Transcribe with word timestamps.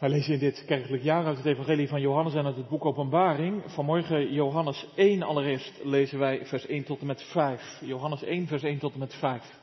Wij 0.00 0.08
lezen 0.08 0.32
in 0.32 0.38
dit 0.38 0.64
kerkelijk 0.64 1.02
jaar 1.02 1.24
uit 1.24 1.36
het 1.36 1.46
Evangelie 1.46 1.88
van 1.88 2.00
Johannes 2.00 2.34
en 2.34 2.46
uit 2.46 2.56
het 2.56 2.68
boek 2.68 2.84
Openbaring. 2.84 3.62
Vanmorgen 3.66 4.32
Johannes 4.32 4.86
1 4.94 5.22
allereerst 5.22 5.84
lezen 5.84 6.18
wij 6.18 6.46
vers 6.46 6.66
1 6.66 6.84
tot 6.84 7.00
en 7.00 7.06
met 7.06 7.22
5. 7.22 7.78
Johannes 7.80 8.22
1 8.22 8.46
vers 8.46 8.62
1 8.62 8.78
tot 8.78 8.92
en 8.92 8.98
met 8.98 9.14
5. 9.14 9.60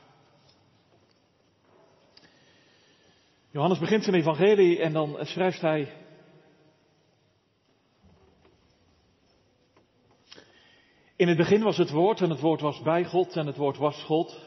Johannes 3.50 3.78
begint 3.78 4.04
zijn 4.04 4.16
evangelie 4.16 4.80
en 4.80 4.92
dan 4.92 5.16
schrijft 5.20 5.60
hij. 5.60 5.92
In 11.16 11.28
het 11.28 11.36
begin 11.36 11.62
was 11.62 11.76
het 11.76 11.90
woord 11.90 12.20
en 12.20 12.30
het 12.30 12.40
woord 12.40 12.60
was 12.60 12.82
bij 12.82 13.04
God 13.04 13.36
en 13.36 13.46
het 13.46 13.56
woord 13.56 13.76
was 13.76 14.02
God. 14.02 14.40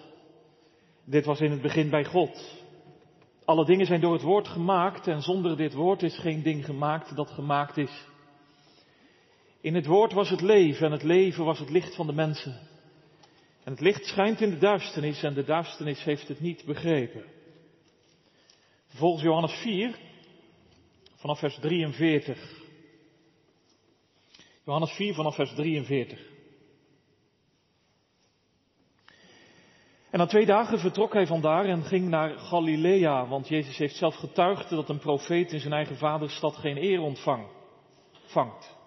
Dit 1.04 1.26
was 1.26 1.42
in 1.42 1.52
het 1.52 1.62
begin 1.62 1.90
bij 1.90 2.06
God. 2.06 2.61
Alle 3.46 3.66
dingen 3.66 3.86
zijn 3.86 4.02
door 4.02 4.14
het 4.14 4.22
woord 4.22 4.48
gemaakt 4.48 5.08
en 5.08 5.22
zonder 5.22 5.58
dit 5.58 5.74
woord 5.74 6.04
is 6.04 6.18
geen 6.18 6.44
ding 6.44 6.66
gemaakt 6.66 7.16
dat 7.16 7.30
gemaakt 7.30 7.78
is. 7.78 8.06
In 9.62 9.76
het 9.76 9.86
woord 9.86 10.14
was 10.14 10.30
het 10.30 10.42
leven 10.42 10.86
en 10.86 10.92
het 10.92 11.04
leven 11.04 11.46
was 11.46 11.60
het 11.60 11.70
licht 11.70 11.96
van 11.96 12.08
de 12.08 12.14
mensen. 12.14 12.70
En 13.64 13.72
het 13.72 13.82
licht 13.82 14.06
schijnt 14.06 14.42
in 14.42 14.50
de 14.50 14.58
duisternis 14.58 15.24
en 15.24 15.34
de 15.34 15.44
duisternis 15.44 16.04
heeft 16.04 16.28
het 16.28 16.40
niet 16.40 16.66
begrepen. 16.66 17.24
Volgens 18.88 19.24
Johannes 19.24 19.54
4, 19.54 19.96
vanaf 21.16 21.40
vers 21.40 21.60
43. 21.60 22.60
Johannes 24.66 24.92
4 24.92 25.14
vanaf 25.14 25.36
vers 25.36 25.54
43. 25.54 26.31
En 30.12 30.20
na 30.20 30.26
twee 30.26 30.46
dagen 30.46 30.80
vertrok 30.80 31.14
hij 31.14 31.28
vandaar 31.28 31.66
en 31.66 31.84
ging 31.84 32.10
naar 32.10 32.38
Galilea, 32.38 33.28
want 33.28 33.48
Jezus 33.48 33.78
heeft 33.78 33.96
zelf 33.96 34.16
getuigd 34.16 34.70
dat 34.70 34.90
een 34.90 35.00
profeet 35.00 35.52
in 35.52 35.60
zijn 35.60 35.74
eigen 35.74 35.98
vaderstad 35.98 36.56
geen 36.56 36.78
eer 36.78 37.02
ontvangt. 37.02 38.80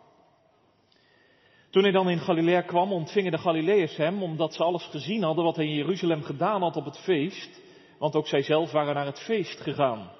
Toen 1.70 1.82
hij 1.82 1.92
dan 1.92 2.10
in 2.10 2.18
Galilea 2.18 2.60
kwam, 2.60 2.92
ontvingen 2.92 3.30
de 3.30 3.38
Galileërs 3.38 3.96
hem, 3.96 4.22
omdat 4.22 4.54
ze 4.54 4.64
alles 4.64 4.84
gezien 4.84 5.22
hadden 5.22 5.44
wat 5.44 5.56
hij 5.56 5.64
in 5.64 5.74
Jeruzalem 5.74 6.22
gedaan 6.22 6.62
had 6.62 6.76
op 6.76 6.84
het 6.84 6.98
feest, 6.98 7.62
want 7.98 8.14
ook 8.14 8.26
zij 8.26 8.42
zelf 8.42 8.72
waren 8.72 8.94
naar 8.94 9.06
het 9.06 9.20
feest 9.20 9.60
gegaan. 9.60 10.10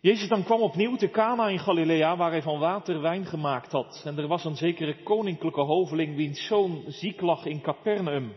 Jezus 0.00 0.28
dan 0.28 0.44
kwam 0.44 0.60
opnieuw 0.60 0.96
te 0.96 1.10
Cana 1.10 1.48
in 1.48 1.58
Galilea, 1.58 2.16
waar 2.16 2.30
hij 2.30 2.42
van 2.42 2.58
water 2.58 3.00
wijn 3.00 3.26
gemaakt 3.26 3.72
had. 3.72 4.02
En 4.04 4.18
er 4.18 4.26
was 4.26 4.44
een 4.44 4.56
zekere 4.56 5.02
koninklijke 5.02 5.60
hoveling, 5.60 6.16
wiens 6.16 6.46
zoon 6.46 6.84
ziek 6.86 7.20
lag 7.20 7.44
in 7.44 7.60
Capernaum. 7.60 8.32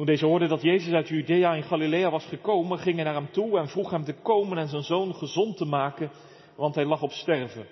Toen 0.00 0.08
deze 0.08 0.26
hoorde 0.26 0.46
dat 0.46 0.62
Jezus 0.62 0.92
uit 0.92 1.08
Judea 1.08 1.54
in 1.54 1.62
Galilea 1.62 2.10
was 2.10 2.24
gekomen, 2.24 2.78
ging 2.78 2.94
hij 2.94 3.04
naar 3.04 3.14
hem 3.14 3.30
toe 3.30 3.58
en 3.58 3.68
vroeg 3.68 3.90
hem 3.90 4.04
te 4.04 4.12
komen 4.12 4.58
en 4.58 4.68
zijn 4.68 4.82
zoon 4.82 5.14
gezond 5.14 5.56
te 5.56 5.64
maken, 5.64 6.10
want 6.56 6.74
hij 6.74 6.84
lag 6.84 7.02
op 7.02 7.10
sterven. 7.10 7.66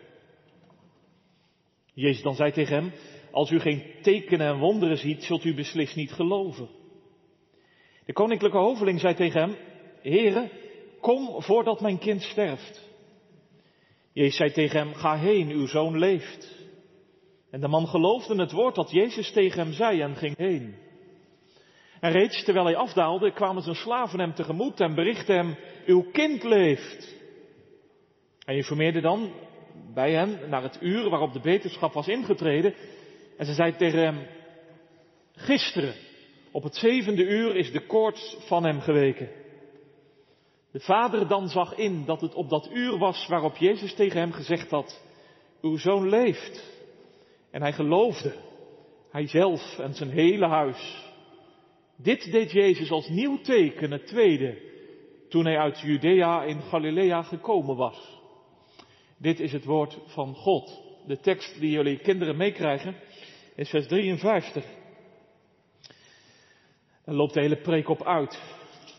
Jezus 1.94 2.22
dan 2.22 2.34
zei 2.34 2.52
tegen 2.52 2.74
hem, 2.74 2.92
als 3.32 3.50
u 3.50 3.60
geen 3.60 3.82
tekenen 4.02 4.46
en 4.46 4.58
wonderen 4.58 4.96
ziet, 4.96 5.24
zult 5.24 5.44
u 5.44 5.54
beslist 5.54 5.96
niet 5.96 6.12
geloven. 6.12 6.68
De 8.04 8.12
koninklijke 8.12 8.58
hoveling 8.58 9.00
zei 9.00 9.14
tegen 9.14 9.40
hem, 9.40 9.56
Heere, 10.02 10.50
kom 11.00 11.42
voordat 11.42 11.80
mijn 11.80 11.98
kind 11.98 12.22
sterft. 12.22 12.90
Jezus 14.12 14.36
zei 14.36 14.50
tegen 14.50 14.78
hem, 14.78 14.94
ga 14.94 15.16
heen, 15.16 15.50
uw 15.50 15.66
zoon 15.66 15.98
leeft. 15.98 16.66
En 17.50 17.60
de 17.60 17.68
man 17.68 17.86
geloofde 17.86 18.34
het 18.34 18.52
woord 18.52 18.74
dat 18.74 18.90
Jezus 18.90 19.32
tegen 19.32 19.62
hem 19.62 19.72
zei 19.72 20.00
en 20.00 20.16
ging 20.16 20.36
heen. 20.36 20.86
En 22.00 22.12
reeds 22.12 22.44
terwijl 22.44 22.66
hij 22.66 22.76
afdaalde, 22.76 23.32
kwamen 23.32 23.62
zijn 23.62 23.76
slaven 23.76 24.20
hem 24.20 24.34
tegemoet 24.34 24.80
en 24.80 24.94
berichtten 24.94 25.36
hem, 25.36 25.56
uw 25.86 26.10
kind 26.12 26.42
leeft. 26.42 27.16
Hij 28.44 28.56
informeerde 28.56 29.00
dan 29.00 29.32
bij 29.94 30.12
hen 30.12 30.48
naar 30.48 30.62
het 30.62 30.78
uur 30.80 31.10
waarop 31.10 31.32
de 31.32 31.40
beterschap 31.40 31.92
was 31.92 32.08
ingetreden. 32.08 32.74
En 33.36 33.46
ze 33.46 33.52
zei 33.52 33.76
tegen 33.76 34.02
hem, 34.02 34.26
gisteren, 35.32 35.94
op 36.52 36.62
het 36.62 36.76
zevende 36.76 37.24
uur 37.24 37.56
is 37.56 37.72
de 37.72 37.86
koorts 37.86 38.36
van 38.46 38.64
hem 38.64 38.80
geweken. 38.80 39.28
De 40.72 40.80
vader 40.80 41.28
dan 41.28 41.48
zag 41.48 41.74
in 41.74 42.04
dat 42.04 42.20
het 42.20 42.34
op 42.34 42.48
dat 42.48 42.70
uur 42.72 42.98
was 42.98 43.26
waarop 43.26 43.56
Jezus 43.56 43.94
tegen 43.94 44.20
hem 44.20 44.32
gezegd 44.32 44.70
had, 44.70 45.02
uw 45.62 45.76
zoon 45.76 46.08
leeft. 46.08 46.76
En 47.50 47.62
hij 47.62 47.72
geloofde, 47.72 48.34
hij 49.10 49.26
zelf 49.28 49.78
en 49.78 49.94
zijn 49.94 50.10
hele 50.10 50.46
huis. 50.46 51.07
Dit 52.02 52.32
deed 52.32 52.50
Jezus 52.50 52.90
als 52.90 53.08
nieuw 53.08 53.40
teken, 53.40 53.90
het 53.90 54.06
tweede, 54.06 54.58
toen 55.28 55.44
hij 55.44 55.58
uit 55.58 55.80
Judea 55.80 56.44
in 56.44 56.62
Galilea 56.62 57.22
gekomen 57.22 57.76
was. 57.76 58.20
Dit 59.16 59.40
is 59.40 59.52
het 59.52 59.64
woord 59.64 59.98
van 60.06 60.34
God. 60.34 60.82
De 61.06 61.18
tekst 61.18 61.60
die 61.60 61.70
jullie 61.70 61.98
kinderen 61.98 62.36
meekrijgen 62.36 62.96
is 63.54 63.68
vers 63.68 63.86
53. 63.86 64.64
En 67.04 67.14
loopt 67.14 67.34
de 67.34 67.40
hele 67.40 67.60
preek 67.60 67.88
op 67.88 68.02
uit. 68.02 68.42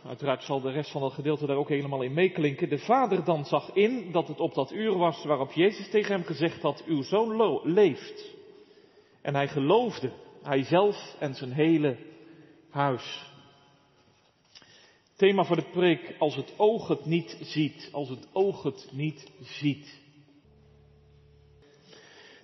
Uiteraard 0.06 0.44
zal 0.44 0.62
de 0.62 0.72
rest 0.72 0.92
van 0.92 1.02
dat 1.02 1.14
gedeelte 1.14 1.46
daar 1.46 1.58
ook 1.58 1.70
helemaal 1.70 2.02
in 2.02 2.14
meeklinken. 2.14 2.70
De 2.70 2.78
vader 2.78 3.24
dan 3.24 3.46
zag 3.46 3.74
in 3.74 4.12
dat 4.12 4.28
het 4.28 4.40
op 4.40 4.54
dat 4.54 4.72
uur 4.72 4.98
was 4.98 5.24
waarop 5.24 5.52
Jezus 5.52 5.90
tegen 5.90 6.16
hem 6.16 6.24
gezegd 6.24 6.62
had, 6.62 6.84
uw 6.86 7.02
zoon 7.02 7.62
leeft. 7.64 8.36
En 9.22 9.36
hij 9.36 9.48
geloofde, 9.48 10.12
hij 10.44 10.64
zelf 10.64 11.16
en 11.20 11.34
zijn 11.34 11.52
hele 11.52 11.98
huis. 12.70 13.28
Thema 15.16 15.44
voor 15.44 15.56
de 15.56 15.70
preek, 15.72 16.16
als 16.20 16.36
het 16.36 16.54
oog 16.58 16.88
het 16.88 17.06
niet 17.06 17.38
ziet, 17.42 17.90
als 17.92 18.10
het 18.10 18.28
oog 18.34 18.64
het 18.64 18.90
niet 18.92 19.32
ziet. 19.42 20.00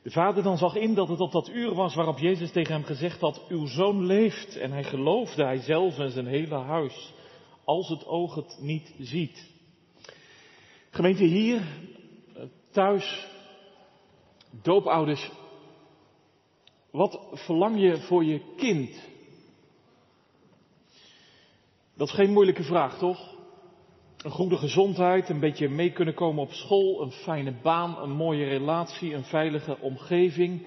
De 0.04 0.12
vader 0.12 0.44
dan 0.44 0.58
zag 0.58 0.76
in 0.76 0.94
dat 0.94 1.08
het 1.08 1.20
op 1.20 1.32
dat 1.32 1.50
uur 1.50 1.74
was 1.74 1.96
waarop 1.96 2.18
Jezus 2.18 2.52
tegen 2.52 2.74
hem 2.74 2.84
gezegd 2.84 3.20
had, 3.20 3.48
uw 3.48 3.66
zoon 3.66 4.06
leeft. 4.06 4.58
En 4.58 4.72
hij 4.72 4.84
geloofde, 4.84 5.44
hij 5.44 5.58
zelf 5.58 5.98
en 5.98 6.12
zijn 6.12 6.28
hele 6.28 6.56
huis, 6.56 7.14
als 7.64 7.90
het 7.90 8.06
oog 8.06 8.36
het 8.36 8.58
niet 8.62 8.94
ziet. 9.00 9.50
Gemeente 10.90 11.24
hier, 11.24 11.62
thuis, 12.72 13.28
doopouders, 14.62 15.32
wat 16.92 17.20
verlang 17.32 17.80
je 17.80 17.98
voor 17.98 18.24
je 18.26 18.42
kind? 18.58 19.14
Dat 21.98 22.08
is 22.08 22.14
geen 22.14 22.32
moeilijke 22.32 22.64
vraag, 22.64 22.98
toch? 22.98 23.36
Een 24.24 24.32
goede 24.32 24.58
gezondheid, 24.58 25.30
een 25.30 25.40
beetje 25.40 25.70
mee 25.70 25.92
kunnen 25.92 26.14
komen 26.14 26.44
op 26.44 26.52
school, 26.52 27.02
een 27.02 27.12
fijne 27.12 27.54
baan, 27.62 27.98
een 28.02 28.12
mooie 28.12 28.46
relatie, 28.46 29.14
een 29.14 29.24
veilige 29.24 29.78
omgeving. 29.80 30.66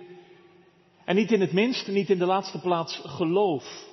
En 1.04 1.16
niet 1.16 1.32
in 1.32 1.40
het 1.40 1.52
minst, 1.52 1.88
niet 1.88 2.10
in 2.10 2.18
de 2.18 2.26
laatste 2.26 2.60
plaats, 2.60 3.00
geloof. 3.04 3.86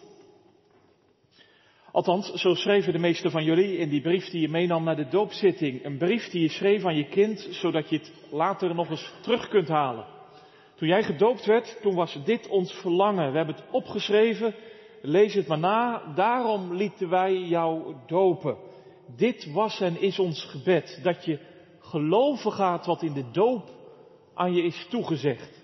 Althans, 1.92 2.34
zo 2.34 2.54
schreven 2.54 2.94
de 2.94 3.00
meesten 3.00 3.32
van 3.32 3.44
jullie 3.44 3.78
in 3.78 3.90
die 3.90 4.02
brief 4.02 4.30
die 4.30 4.42
je 4.42 4.50
meenam 4.50 4.84
naar 4.84 4.96
de 4.96 5.08
doopzitting. 5.08 5.86
Een 5.86 5.98
brief 5.98 6.30
die 6.30 6.42
je 6.42 6.50
schreef 6.50 6.86
aan 6.86 6.96
je 6.96 7.08
kind, 7.08 7.48
zodat 7.52 7.90
je 7.90 7.98
het 7.98 8.12
later 8.32 8.76
nog 8.76 8.90
eens 8.90 9.14
terug 9.22 9.48
kunt 9.48 9.68
halen. 9.68 10.06
Toen 10.76 10.88
jij 10.88 11.04
gedoopt 11.04 11.46
werd, 11.46 11.78
toen 11.82 11.96
was 11.96 12.20
dit 12.26 12.48
ons 12.48 12.74
verlangen. 12.74 13.32
We 13.32 13.38
hebben 13.38 13.56
het 13.56 13.66
opgeschreven 13.72 14.56
Lees 15.06 15.34
het 15.34 15.48
maar 15.48 15.60
na. 15.60 16.14
Daarom 16.16 16.74
lieten 16.74 17.10
wij 17.10 17.38
jou 17.38 17.96
dopen. 18.08 18.58
Dit 19.16 19.52
was 19.52 19.80
en 19.80 20.02
is 20.02 20.20
ons 20.20 20.44
gebed. 20.44 21.00
Dat 21.04 21.26
je 21.26 21.40
geloven 21.80 22.52
gaat 22.52 22.86
wat 22.86 23.02
in 23.02 23.14
de 23.14 23.32
doop 23.32 23.70
aan 24.34 24.54
je 24.54 24.64
is 24.64 24.88
toegezegd. 24.90 25.64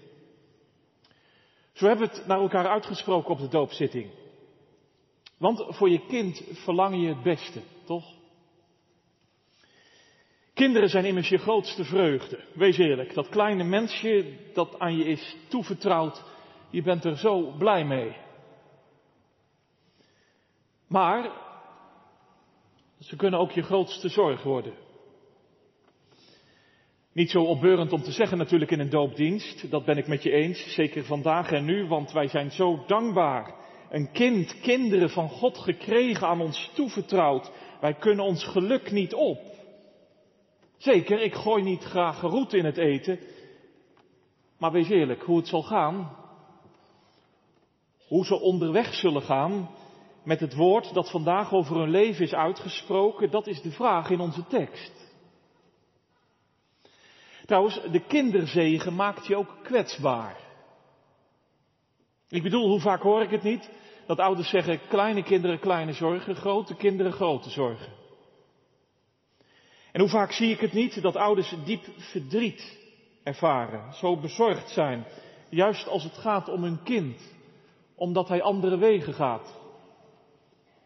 Zo 1.73 1.87
hebben 1.87 2.07
we 2.07 2.15
het 2.15 2.27
naar 2.27 2.39
elkaar 2.39 2.67
uitgesproken 2.67 3.31
op 3.31 3.39
de 3.39 3.47
doopzitting. 3.47 4.09
Want 5.37 5.65
voor 5.67 5.89
je 5.89 6.05
kind 6.05 6.43
verlang 6.51 7.01
je 7.01 7.07
het 7.07 7.23
beste, 7.23 7.59
toch? 7.85 8.05
Kinderen 10.53 10.89
zijn 10.89 11.05
immers 11.05 11.29
je 11.29 11.37
grootste 11.37 11.83
vreugde. 11.83 12.39
Wees 12.53 12.77
eerlijk, 12.77 13.13
dat 13.13 13.29
kleine 13.29 13.63
mensje 13.63 14.37
dat 14.53 14.79
aan 14.79 14.97
je 14.97 15.03
is 15.03 15.35
toevertrouwd, 15.47 16.23
je 16.69 16.81
bent 16.81 17.03
er 17.03 17.17
zo 17.17 17.51
blij 17.57 17.85
mee. 17.85 18.15
Maar 20.91 21.31
ze 22.99 23.15
kunnen 23.15 23.39
ook 23.39 23.51
je 23.51 23.61
grootste 23.61 24.09
zorg 24.09 24.43
worden. 24.43 24.73
Niet 27.13 27.29
zo 27.29 27.43
opbeurend 27.43 27.93
om 27.93 28.01
te 28.01 28.11
zeggen 28.11 28.37
natuurlijk 28.37 28.71
in 28.71 28.79
een 28.79 28.89
doopdienst, 28.89 29.69
dat 29.69 29.85
ben 29.85 29.97
ik 29.97 30.07
met 30.07 30.23
je 30.23 30.31
eens, 30.31 30.73
zeker 30.73 31.03
vandaag 31.03 31.51
en 31.51 31.65
nu, 31.65 31.87
want 31.87 32.11
wij 32.11 32.27
zijn 32.27 32.51
zo 32.51 32.83
dankbaar. 32.87 33.55
Een 33.89 34.11
kind, 34.11 34.59
kinderen 34.59 35.09
van 35.09 35.29
God 35.29 35.57
gekregen, 35.57 36.27
aan 36.27 36.41
ons 36.41 36.71
toevertrouwd. 36.73 37.51
Wij 37.81 37.93
kunnen 37.93 38.25
ons 38.25 38.43
geluk 38.43 38.91
niet 38.91 39.13
op. 39.13 39.39
Zeker, 40.77 41.21
ik 41.21 41.33
gooi 41.33 41.63
niet 41.63 41.83
graag 41.83 42.21
roet 42.21 42.53
in 42.53 42.65
het 42.65 42.77
eten, 42.77 43.19
maar 44.57 44.71
wees 44.71 44.89
eerlijk, 44.89 45.23
hoe 45.23 45.37
het 45.37 45.47
zal 45.47 45.63
gaan, 45.63 46.17
hoe 48.07 48.25
ze 48.25 48.39
onderweg 48.39 48.93
zullen 48.93 49.21
gaan, 49.21 49.69
met 50.23 50.39
het 50.39 50.55
woord 50.55 50.93
dat 50.93 51.11
vandaag 51.11 51.53
over 51.53 51.75
hun 51.75 51.89
leven 51.89 52.25
is 52.25 52.33
uitgesproken, 52.33 53.31
dat 53.31 53.47
is 53.47 53.61
de 53.61 53.71
vraag 53.71 54.09
in 54.09 54.19
onze 54.19 54.47
tekst. 54.47 55.09
Trouwens, 57.45 57.81
de 57.91 58.05
kinderzegen 58.05 58.95
maakt 58.95 59.27
je 59.27 59.35
ook 59.35 59.57
kwetsbaar. 59.63 60.37
Ik 62.29 62.43
bedoel, 62.43 62.69
hoe 62.69 62.79
vaak 62.79 63.01
hoor 63.01 63.21
ik 63.21 63.29
het 63.29 63.43
niet? 63.43 63.69
Dat 64.05 64.19
ouders 64.19 64.49
zeggen, 64.49 64.79
kleine 64.87 65.23
kinderen 65.23 65.59
kleine 65.59 65.93
zorgen, 65.93 66.35
grote 66.35 66.75
kinderen 66.75 67.11
grote 67.11 67.49
zorgen. 67.49 67.93
En 69.91 69.99
hoe 69.99 70.09
vaak 70.09 70.31
zie 70.31 70.51
ik 70.51 70.59
het 70.59 70.73
niet 70.73 71.01
dat 71.01 71.15
ouders 71.15 71.55
diep 71.65 71.83
verdriet 71.97 72.79
ervaren, 73.23 73.93
zo 73.93 74.17
bezorgd 74.17 74.69
zijn, 74.69 75.05
juist 75.49 75.87
als 75.87 76.03
het 76.03 76.17
gaat 76.17 76.49
om 76.49 76.63
hun 76.63 76.83
kind, 76.83 77.33
omdat 77.95 78.27
hij 78.27 78.41
andere 78.41 78.77
wegen 78.77 79.13
gaat, 79.13 79.59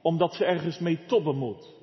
omdat 0.06 0.34
ze 0.34 0.46
ergens 0.46 0.80
mee 0.80 1.00
tobben 1.06 1.36
moet. 1.36 1.74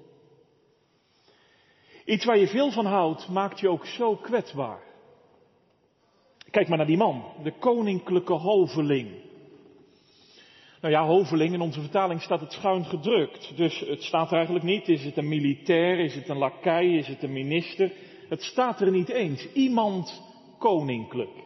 Iets 2.04 2.24
waar 2.24 2.38
je 2.38 2.48
veel 2.48 2.70
van 2.70 2.86
houdt, 2.86 3.28
maakt 3.28 3.60
je 3.60 3.68
ook 3.68 3.86
zo 3.86 4.16
kwetsbaar. 4.16 4.82
Kijk 6.50 6.68
maar 6.68 6.76
naar 6.78 6.86
die 6.86 6.96
man, 6.96 7.24
de 7.42 7.52
koninklijke 7.58 8.32
hoveling. 8.32 9.10
Nou 10.80 10.94
ja, 10.94 11.06
hoveling, 11.06 11.54
in 11.54 11.60
onze 11.60 11.80
vertaling 11.80 12.20
staat 12.20 12.40
het 12.40 12.52
schuin 12.52 12.84
gedrukt. 12.84 13.56
Dus 13.56 13.80
het 13.80 14.02
staat 14.02 14.30
er 14.30 14.36
eigenlijk 14.36 14.64
niet. 14.64 14.88
Is 14.88 15.04
het 15.04 15.16
een 15.16 15.28
militair? 15.28 15.98
Is 15.98 16.14
het 16.14 16.28
een 16.28 16.38
lakij? 16.38 16.96
Is 16.96 17.06
het 17.06 17.22
een 17.22 17.32
minister? 17.32 17.92
Het 18.28 18.42
staat 18.42 18.80
er 18.80 18.90
niet 18.90 19.08
eens. 19.08 19.52
Iemand 19.52 20.22
koninklijk. 20.58 21.41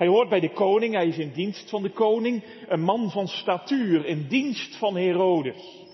Hij 0.00 0.08
hoort 0.08 0.28
bij 0.28 0.40
de 0.40 0.52
koning, 0.52 0.94
hij 0.94 1.06
is 1.06 1.18
in 1.18 1.32
dienst 1.32 1.70
van 1.70 1.82
de 1.82 1.90
koning, 1.90 2.44
een 2.68 2.80
man 2.80 3.10
van 3.10 3.28
statuur, 3.28 4.06
in 4.06 4.26
dienst 4.28 4.76
van 4.76 4.96
Herodes. 4.96 5.86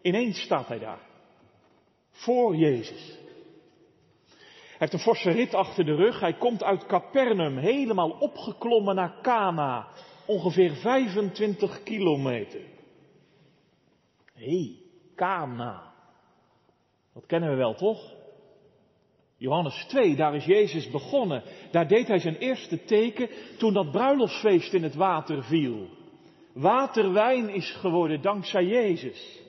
Ineens 0.00 0.40
staat 0.40 0.68
hij 0.68 0.78
daar, 0.78 1.00
voor 2.10 2.56
Jezus. 2.56 3.18
Hij 4.28 4.76
heeft 4.78 4.92
een 4.92 4.98
forse 4.98 5.30
rit 5.30 5.54
achter 5.54 5.84
de 5.84 5.94
rug, 5.94 6.20
hij 6.20 6.34
komt 6.34 6.62
uit 6.62 6.86
Capernaum, 6.86 7.56
helemaal 7.56 8.10
opgeklommen 8.10 8.94
naar 8.94 9.20
Cana, 9.20 9.88
ongeveer 10.26 10.74
25 10.74 11.82
kilometer. 11.82 12.62
Hé, 14.32 14.44
hey, 14.44 14.76
Cana. 15.16 15.92
Dat 17.14 17.26
kennen 17.26 17.50
we 17.50 17.56
wel, 17.56 17.74
toch? 17.74 18.21
Johannes 19.42 19.84
2, 19.88 20.16
daar 20.16 20.34
is 20.34 20.44
Jezus 20.44 20.90
begonnen. 20.90 21.42
Daar 21.70 21.88
deed 21.88 22.08
hij 22.08 22.18
zijn 22.18 22.36
eerste 22.36 22.84
teken 22.84 23.28
toen 23.58 23.72
dat 23.72 23.90
bruiloftsfeest 23.90 24.72
in 24.72 24.82
het 24.82 24.94
water 24.94 25.44
viel. 25.44 25.88
Waterwijn 26.52 27.48
is 27.48 27.70
geworden 27.70 28.22
dankzij 28.22 28.64
Jezus. 28.64 29.40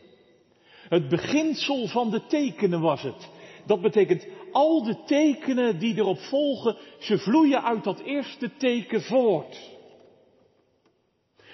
Het 0.90 1.10
beginsel 1.10 1.88
van 1.88 2.12
de 2.12 2.25
tekenen 2.25 2.81
was 2.81 3.01
het. 3.01 3.30
Dat 3.66 3.81
betekent 3.81 4.28
al 4.51 4.84
de 4.84 5.04
tekenen 5.06 5.80
die 5.80 5.95
erop 5.95 6.19
volgen, 6.19 6.78
ze 7.00 7.18
vloeien 7.18 7.63
uit 7.63 7.84
dat 7.84 8.00
eerste 8.00 8.51
teken 8.57 9.01
voort. 9.01 9.72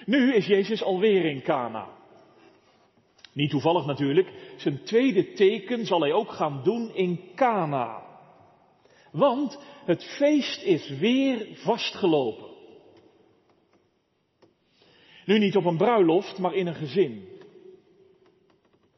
Nu 0.06 0.34
is 0.34 0.46
Jezus 0.46 0.84
alweer 0.84 1.26
in 1.26 1.42
Cana. 1.42 1.88
Niet 3.34 3.50
toevallig 3.50 3.86
natuurlijk, 3.86 4.32
zijn 4.58 4.84
tweede 4.84 5.34
teken 5.34 5.86
zal 5.86 6.02
hij 6.02 6.14
ook 6.14 6.32
gaan 6.32 6.62
doen 6.64 6.96
in 6.96 7.20
Cana. 7.36 8.08
Want 9.12 9.60
het 9.86 10.04
feest 10.04 10.62
is 10.62 10.90
weer 10.90 11.48
vastgelopen. 11.54 12.48
Nu 15.26 15.40
niet 15.40 15.56
op 15.56 15.66
een 15.66 15.78
bruiloft, 15.78 16.38
maar 16.38 16.54
in 16.54 16.68
een 16.68 16.76
gezin. 16.76 17.28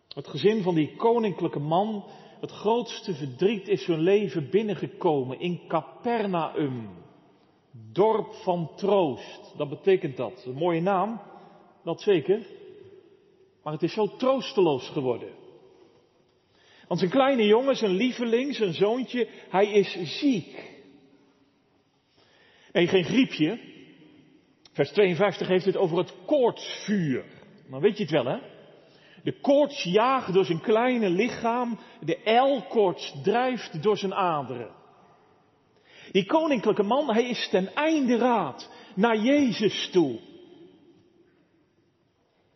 Het 0.07 0.27
gezin 0.27 0.63
van 0.63 0.75
die 0.75 0.95
koninklijke 0.95 1.59
man, 1.59 2.05
het 2.39 2.51
grootste 2.51 3.13
verdriet 3.13 3.67
is 3.67 3.85
hun 3.85 3.99
leven 3.99 4.49
binnengekomen 4.49 5.39
in 5.39 5.61
Capernaum. 5.67 6.89
Dorp 7.91 8.33
van 8.33 8.71
troost, 8.75 9.53
dat 9.57 9.69
betekent 9.69 10.17
dat. 10.17 10.45
Een 10.45 10.53
mooie 10.53 10.81
naam, 10.81 11.21
dat 11.83 12.01
zeker. 12.01 12.45
Maar 13.63 13.73
het 13.73 13.83
is 13.83 13.93
zo 13.93 14.15
troosteloos 14.17 14.89
geworden. 14.89 15.40
Want 16.91 17.03
zijn 17.03 17.15
kleine 17.15 17.45
jongen, 17.45 17.75
zijn 17.75 17.91
lieveling, 17.91 18.55
zijn 18.55 18.73
zoontje, 18.73 19.27
hij 19.49 19.71
is 19.71 20.19
ziek. 20.19 20.79
Nee, 22.71 22.87
geen 22.87 23.03
griepje. 23.03 23.59
Vers 24.73 24.91
52 24.91 25.47
heeft 25.47 25.65
het 25.65 25.77
over 25.77 25.97
het 25.97 26.13
koortsvuur. 26.25 27.25
Dan 27.69 27.81
weet 27.81 27.97
je 27.97 28.03
het 28.03 28.11
wel, 28.11 28.25
hè? 28.25 28.37
De 29.23 29.39
koorts 29.41 29.83
jaagt 29.83 30.33
door 30.33 30.45
zijn 30.45 30.61
kleine 30.61 31.09
lichaam, 31.09 31.79
de 31.99 32.19
L-koorts 32.31 33.15
drijft 33.23 33.83
door 33.83 33.97
zijn 33.97 34.13
aderen. 34.13 34.71
Die 36.11 36.25
koninklijke 36.25 36.83
man, 36.83 37.13
hij 37.13 37.29
is 37.29 37.49
ten 37.49 37.75
einde 37.75 38.17
raad 38.17 38.71
naar 38.95 39.17
Jezus 39.17 39.89
toe. 39.91 40.19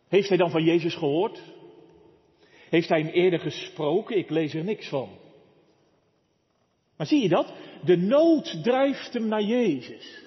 Heeft 0.08 0.28
hij 0.28 0.38
dan 0.38 0.50
van 0.50 0.64
Jezus 0.64 0.94
gehoord? 0.94 1.54
Heeft 2.76 2.88
hij 2.88 3.00
hem 3.00 3.10
eerder 3.10 3.40
gesproken? 3.40 4.16
Ik 4.16 4.30
lees 4.30 4.54
er 4.54 4.64
niks 4.64 4.88
van. 4.88 5.08
Maar 6.96 7.06
zie 7.06 7.22
je 7.22 7.28
dat? 7.28 7.52
De 7.84 7.96
nood 7.96 8.62
drijft 8.62 9.12
hem 9.12 9.28
naar 9.28 9.42
Jezus. 9.42 10.22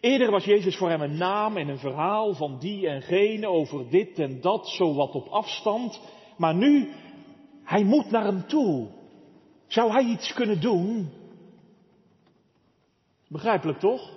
Eerder 0.00 0.30
was 0.30 0.44
Jezus 0.44 0.76
voor 0.76 0.88
hem 0.88 1.00
een 1.00 1.16
naam 1.16 1.56
en 1.56 1.68
een 1.68 1.78
verhaal 1.78 2.34
van 2.34 2.58
die 2.58 2.88
en 2.88 3.02
gene 3.02 3.48
over 3.48 3.90
dit 3.90 4.18
en 4.18 4.40
dat, 4.40 4.68
zo 4.68 4.94
wat 4.94 5.14
op 5.14 5.28
afstand. 5.28 6.00
Maar 6.36 6.54
nu, 6.54 6.92
hij 7.64 7.84
moet 7.84 8.10
naar 8.10 8.24
hem 8.24 8.46
toe. 8.46 8.88
Zou 9.66 9.92
hij 9.92 10.04
iets 10.04 10.32
kunnen 10.32 10.60
doen? 10.60 11.10
Begrijpelijk 13.28 13.78
toch? 13.78 14.10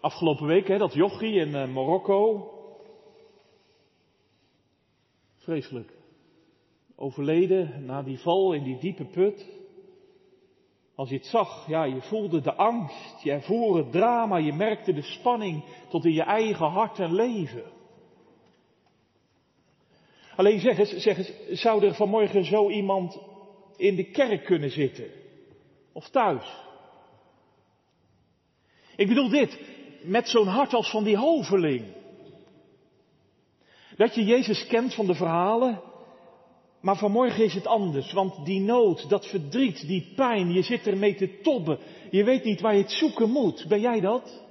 Afgelopen 0.00 0.46
week, 0.46 0.68
hè, 0.68 0.78
dat 0.78 0.94
jochie 0.94 1.34
in 1.34 1.48
uh, 1.48 1.74
Marokko. 1.74 2.50
Vreselijk. 5.42 5.92
Overleden 6.96 7.84
na 7.84 8.02
die 8.02 8.18
val 8.18 8.52
in 8.52 8.62
die 8.62 8.78
diepe 8.78 9.04
put. 9.04 9.46
Als 10.94 11.08
je 11.08 11.16
het 11.16 11.26
zag, 11.26 11.68
ja, 11.68 11.84
je 11.84 12.02
voelde 12.02 12.40
de 12.40 12.54
angst, 12.54 13.22
je 13.22 13.30
ervoer 13.30 13.76
het 13.76 13.92
drama, 13.92 14.36
je 14.36 14.52
merkte 14.52 14.92
de 14.92 15.02
spanning 15.02 15.64
tot 15.88 16.04
in 16.04 16.12
je 16.12 16.22
eigen 16.22 16.66
hart 16.66 16.98
en 16.98 17.14
leven. 17.14 17.64
Alleen 20.36 20.60
zeg 20.60 20.78
eens, 20.78 20.96
zeg 20.96 21.18
eens, 21.18 21.60
zou 21.60 21.86
er 21.86 21.94
vanmorgen 21.94 22.44
zo 22.44 22.70
iemand 22.70 23.18
in 23.76 23.96
de 23.96 24.10
kerk 24.10 24.44
kunnen 24.44 24.70
zitten? 24.70 25.10
Of 25.92 26.08
thuis? 26.08 26.60
Ik 28.96 29.08
bedoel 29.08 29.28
dit, 29.28 29.60
met 30.02 30.28
zo'n 30.28 30.46
hart 30.46 30.74
als 30.74 30.90
van 30.90 31.04
die 31.04 31.16
hoveling. 31.16 32.01
Dat 33.96 34.14
je 34.14 34.24
Jezus 34.24 34.66
kent 34.66 34.94
van 34.94 35.06
de 35.06 35.14
verhalen, 35.14 35.80
maar 36.80 36.96
vanmorgen 36.96 37.44
is 37.44 37.54
het 37.54 37.66
anders, 37.66 38.12
want 38.12 38.44
die 38.44 38.60
nood, 38.60 39.08
dat 39.08 39.26
verdriet, 39.26 39.86
die 39.86 40.12
pijn, 40.16 40.52
je 40.52 40.62
zit 40.62 40.86
ermee 40.86 41.14
te 41.14 41.40
tobben. 41.40 41.78
Je 42.10 42.24
weet 42.24 42.44
niet 42.44 42.60
waar 42.60 42.74
je 42.74 42.82
het 42.82 42.90
zoeken 42.90 43.30
moet. 43.30 43.64
Ben 43.68 43.80
jij 43.80 44.00
dat? 44.00 44.42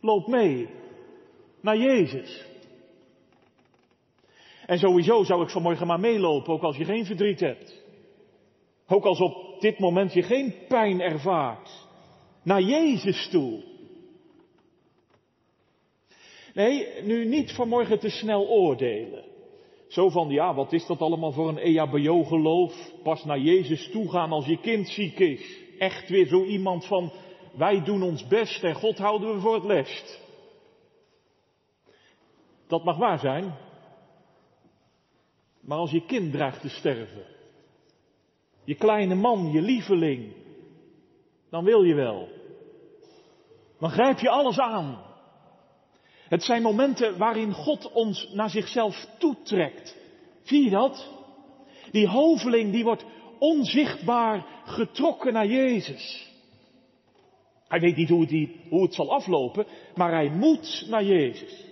Loop 0.00 0.26
mee 0.26 0.68
naar 1.60 1.76
Jezus. 1.76 2.44
En 4.66 4.78
sowieso 4.78 5.24
zou 5.24 5.42
ik 5.42 5.50
vanmorgen 5.50 5.86
maar 5.86 6.00
meelopen, 6.00 6.52
ook 6.52 6.62
als 6.62 6.76
je 6.76 6.84
geen 6.84 7.06
verdriet 7.06 7.40
hebt. 7.40 7.82
Ook 8.86 9.04
als 9.04 9.20
op 9.20 9.60
dit 9.60 9.78
moment 9.78 10.12
je 10.12 10.22
geen 10.22 10.54
pijn 10.68 11.00
ervaart. 11.00 11.86
Naar 12.42 12.62
Jezus 12.62 13.28
toe. 13.30 13.62
Nee, 16.54 17.02
nu 17.02 17.24
niet 17.24 17.52
vanmorgen 17.52 17.98
te 17.98 18.10
snel 18.10 18.48
oordelen. 18.48 19.24
Zo 19.88 20.08
van, 20.08 20.28
ja, 20.28 20.54
wat 20.54 20.72
is 20.72 20.86
dat 20.86 21.00
allemaal 21.00 21.32
voor 21.32 21.48
een 21.48 21.58
EHBO-geloof? 21.58 22.92
Pas 23.02 23.24
naar 23.24 23.38
Jezus 23.38 23.90
toe 23.90 24.10
gaan 24.10 24.32
als 24.32 24.46
je 24.46 24.60
kind 24.60 24.88
ziek 24.88 25.18
is. 25.18 25.58
Echt 25.78 26.08
weer 26.08 26.26
zo 26.26 26.44
iemand 26.44 26.86
van, 26.86 27.12
wij 27.56 27.84
doen 27.84 28.02
ons 28.02 28.26
best 28.26 28.62
en 28.62 28.74
God 28.74 28.98
houden 28.98 29.34
we 29.34 29.40
voor 29.40 29.54
het 29.54 29.64
lest. 29.64 30.22
Dat 32.66 32.84
mag 32.84 32.96
waar 32.96 33.18
zijn. 33.18 33.54
Maar 35.60 35.78
als 35.78 35.90
je 35.90 36.06
kind 36.06 36.32
dreigt 36.32 36.60
te 36.60 36.68
sterven, 36.68 37.26
je 38.64 38.74
kleine 38.74 39.14
man, 39.14 39.52
je 39.52 39.60
lieveling, 39.60 40.32
dan 41.50 41.64
wil 41.64 41.82
je 41.82 41.94
wel. 41.94 42.28
Dan 43.78 43.90
grijp 43.90 44.18
je 44.18 44.28
alles 44.28 44.58
aan. 44.58 45.13
Het 46.28 46.42
zijn 46.42 46.62
momenten 46.62 47.18
waarin 47.18 47.52
God 47.52 47.92
ons 47.92 48.28
naar 48.32 48.50
zichzelf 48.50 49.06
toetrekt. 49.18 49.96
Zie 50.42 50.64
je 50.64 50.70
dat? 50.70 51.08
Die 51.90 52.08
hoveling 52.08 52.72
die 52.72 52.84
wordt 52.84 53.04
onzichtbaar 53.38 54.46
getrokken 54.64 55.32
naar 55.32 55.46
Jezus. 55.46 56.32
Hij 57.68 57.80
weet 57.80 57.96
niet 57.96 58.08
hoe 58.08 58.20
het, 58.20 58.48
hoe 58.68 58.82
het 58.82 58.94
zal 58.94 59.12
aflopen, 59.12 59.66
maar 59.94 60.10
hij 60.10 60.28
moet 60.28 60.86
naar 60.88 61.04
Jezus. 61.04 61.64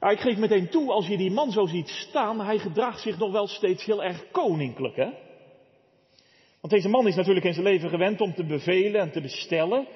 Ik 0.00 0.20
geef 0.20 0.36
meteen 0.36 0.68
toe, 0.68 0.92
als 0.92 1.06
je 1.06 1.16
die 1.16 1.30
man 1.30 1.50
zo 1.50 1.66
ziet 1.66 1.88
staan, 1.88 2.40
hij 2.40 2.58
gedraagt 2.58 3.00
zich 3.00 3.18
nog 3.18 3.32
wel 3.32 3.46
steeds 3.46 3.84
heel 3.84 4.04
erg 4.04 4.30
koninklijk, 4.30 4.96
hè? 4.96 5.08
Want 6.60 6.72
deze 6.72 6.88
man 6.88 7.06
is 7.06 7.14
natuurlijk 7.14 7.46
in 7.46 7.52
zijn 7.52 7.66
leven 7.66 7.88
gewend 7.88 8.20
om 8.20 8.34
te 8.34 8.44
bevelen 8.44 9.00
en 9.00 9.10
te 9.10 9.20
bestellen. 9.20 9.86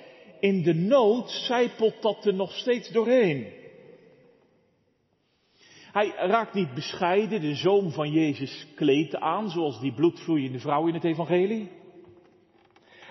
In 0.41 0.63
de 0.63 0.75
nood 0.75 1.31
zijpelt 1.31 2.03
dat 2.03 2.27
er 2.27 2.35
nog 2.35 2.57
steeds 2.57 2.91
doorheen. 2.91 3.47
Hij 5.93 6.13
raakt 6.17 6.55
niet 6.55 6.75
bescheiden 6.75 7.41
de 7.41 7.55
zoom 7.55 7.91
van 7.91 8.13
Jezus 8.13 8.67
kleed 8.75 9.17
aan, 9.17 9.51
zoals 9.51 9.81
die 9.81 9.95
bloedvloeiende 9.95 10.59
vrouw 10.59 10.87
in 10.87 10.95
het 10.95 11.05
evangelie. 11.05 11.69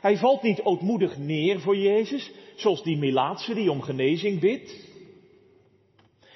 Hij 0.02 0.18
valt 0.18 0.42
niet 0.42 0.62
ootmoedig 0.62 1.18
neer 1.18 1.60
voor 1.60 1.78
Jezus, 1.78 2.32
zoals 2.56 2.84
die 2.84 2.98
Melaatse 2.98 3.54
die 3.54 3.72
om 3.72 3.82
genezing 3.82 4.40
bidt. 4.40 4.88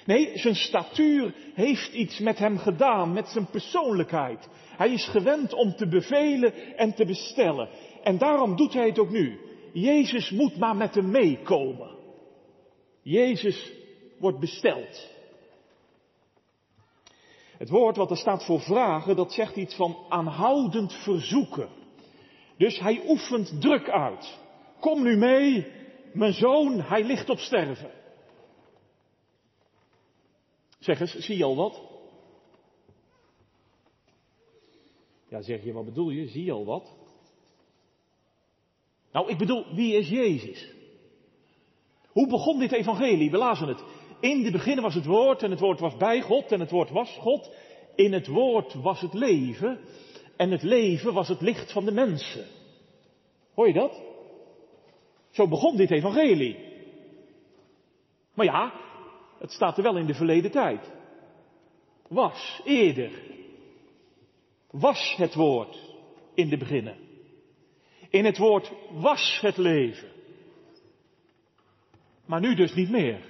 Nee, 0.06 0.30
zijn 0.34 0.54
statuur 0.54 1.34
heeft 1.54 1.92
iets 1.92 2.18
met 2.18 2.38
hem 2.38 2.58
gedaan, 2.58 3.12
met 3.12 3.28
zijn 3.28 3.46
persoonlijkheid. 3.50 4.48
Hij 4.76 4.92
is 4.92 5.08
gewend 5.08 5.52
om 5.52 5.76
te 5.76 5.88
bevelen 5.88 6.76
en 6.76 6.94
te 6.94 7.04
bestellen. 7.04 7.68
En 8.02 8.18
daarom 8.18 8.56
doet 8.56 8.72
hij 8.72 8.86
het 8.86 8.98
ook 8.98 9.10
nu. 9.10 9.38
Jezus 9.74 10.30
moet 10.30 10.56
maar 10.56 10.76
met 10.76 10.94
hem 10.94 11.10
meekomen. 11.10 11.96
Jezus 13.02 13.72
wordt 14.18 14.38
besteld. 14.38 15.12
Het 17.58 17.68
woord 17.68 17.96
wat 17.96 18.10
er 18.10 18.16
staat 18.16 18.44
voor 18.44 18.60
vragen, 18.60 19.16
dat 19.16 19.32
zegt 19.32 19.56
iets 19.56 19.74
van 19.74 19.96
aanhoudend 20.08 20.92
verzoeken. 20.92 21.68
Dus 22.56 22.78
hij 22.78 23.02
oefent 23.06 23.60
druk 23.60 23.88
uit. 23.88 24.38
Kom 24.80 25.02
nu 25.02 25.16
mee, 25.16 25.72
mijn 26.12 26.32
zoon, 26.32 26.80
hij 26.80 27.04
ligt 27.04 27.30
op 27.30 27.38
sterven. 27.38 27.90
Zeg 30.78 31.00
eens, 31.00 31.14
zie 31.14 31.36
je 31.36 31.44
al 31.44 31.56
wat? 31.56 31.82
Ja, 35.28 35.42
zeg 35.42 35.64
je, 35.64 35.72
wat 35.72 35.84
bedoel 35.84 36.10
je? 36.10 36.28
Zie 36.28 36.44
je 36.44 36.52
al 36.52 36.64
wat? 36.64 37.03
Nou, 39.14 39.28
ik 39.28 39.38
bedoel, 39.38 39.64
wie 39.74 39.96
is 39.96 40.08
Jezus? 40.08 40.72
Hoe 42.08 42.26
begon 42.26 42.58
dit 42.58 42.72
evangelie? 42.72 43.30
We 43.30 43.36
lazen 43.36 43.68
het. 43.68 43.84
In 44.20 44.42
de 44.42 44.50
begin 44.50 44.80
was 44.80 44.94
het 44.94 45.04
woord 45.04 45.42
en 45.42 45.50
het 45.50 45.60
woord 45.60 45.80
was 45.80 45.96
bij 45.96 46.20
God 46.20 46.52
en 46.52 46.60
het 46.60 46.70
woord 46.70 46.90
was 46.90 47.16
God. 47.20 47.50
In 47.94 48.12
het 48.12 48.26
woord 48.26 48.74
was 48.74 49.00
het 49.00 49.14
leven 49.14 49.80
en 50.36 50.50
het 50.50 50.62
leven 50.62 51.12
was 51.12 51.28
het 51.28 51.40
licht 51.40 51.72
van 51.72 51.84
de 51.84 51.92
mensen. 51.92 52.46
Hoor 53.54 53.66
je 53.66 53.72
dat? 53.72 54.02
Zo 55.30 55.48
begon 55.48 55.76
dit 55.76 55.90
evangelie. 55.90 56.56
Maar 58.34 58.46
ja, 58.46 58.72
het 59.38 59.50
staat 59.50 59.76
er 59.76 59.82
wel 59.82 59.96
in 59.96 60.06
de 60.06 60.14
verleden 60.14 60.50
tijd. 60.50 60.92
Was, 62.08 62.60
eerder. 62.64 63.22
Was 64.70 65.14
het 65.16 65.34
woord 65.34 65.78
in 66.34 66.48
de 66.48 66.56
beginnen. 66.56 67.12
In 68.14 68.24
het 68.24 68.38
woord 68.38 68.72
was 68.90 69.38
het 69.40 69.56
leven. 69.56 70.08
Maar 72.26 72.40
nu 72.40 72.54
dus 72.54 72.74
niet 72.74 72.90
meer. 72.90 73.20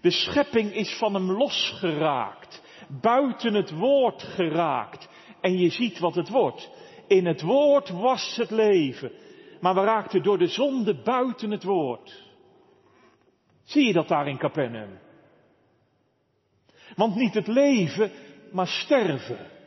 De 0.00 0.10
schepping 0.10 0.74
is 0.74 0.96
van 0.98 1.14
hem 1.14 1.30
losgeraakt, 1.30 2.62
buiten 3.00 3.54
het 3.54 3.70
woord 3.70 4.22
geraakt. 4.22 5.08
En 5.40 5.58
je 5.58 5.70
ziet 5.70 5.98
wat 5.98 6.14
het 6.14 6.28
wordt. 6.28 6.70
In 7.06 7.26
het 7.26 7.40
woord 7.40 7.88
was 7.88 8.36
het 8.36 8.50
leven. 8.50 9.12
Maar 9.60 9.74
we 9.74 9.80
raakten 9.80 10.22
door 10.22 10.38
de 10.38 10.48
zonde 10.48 11.02
buiten 11.02 11.50
het 11.50 11.64
woord. 11.64 12.24
Zie 13.64 13.86
je 13.86 13.92
dat 13.92 14.08
daar 14.08 14.28
in 14.28 14.38
Capernaum? 14.38 14.98
Want 16.96 17.14
niet 17.14 17.34
het 17.34 17.46
leven, 17.46 18.12
maar 18.52 18.68
sterven. 18.68 19.59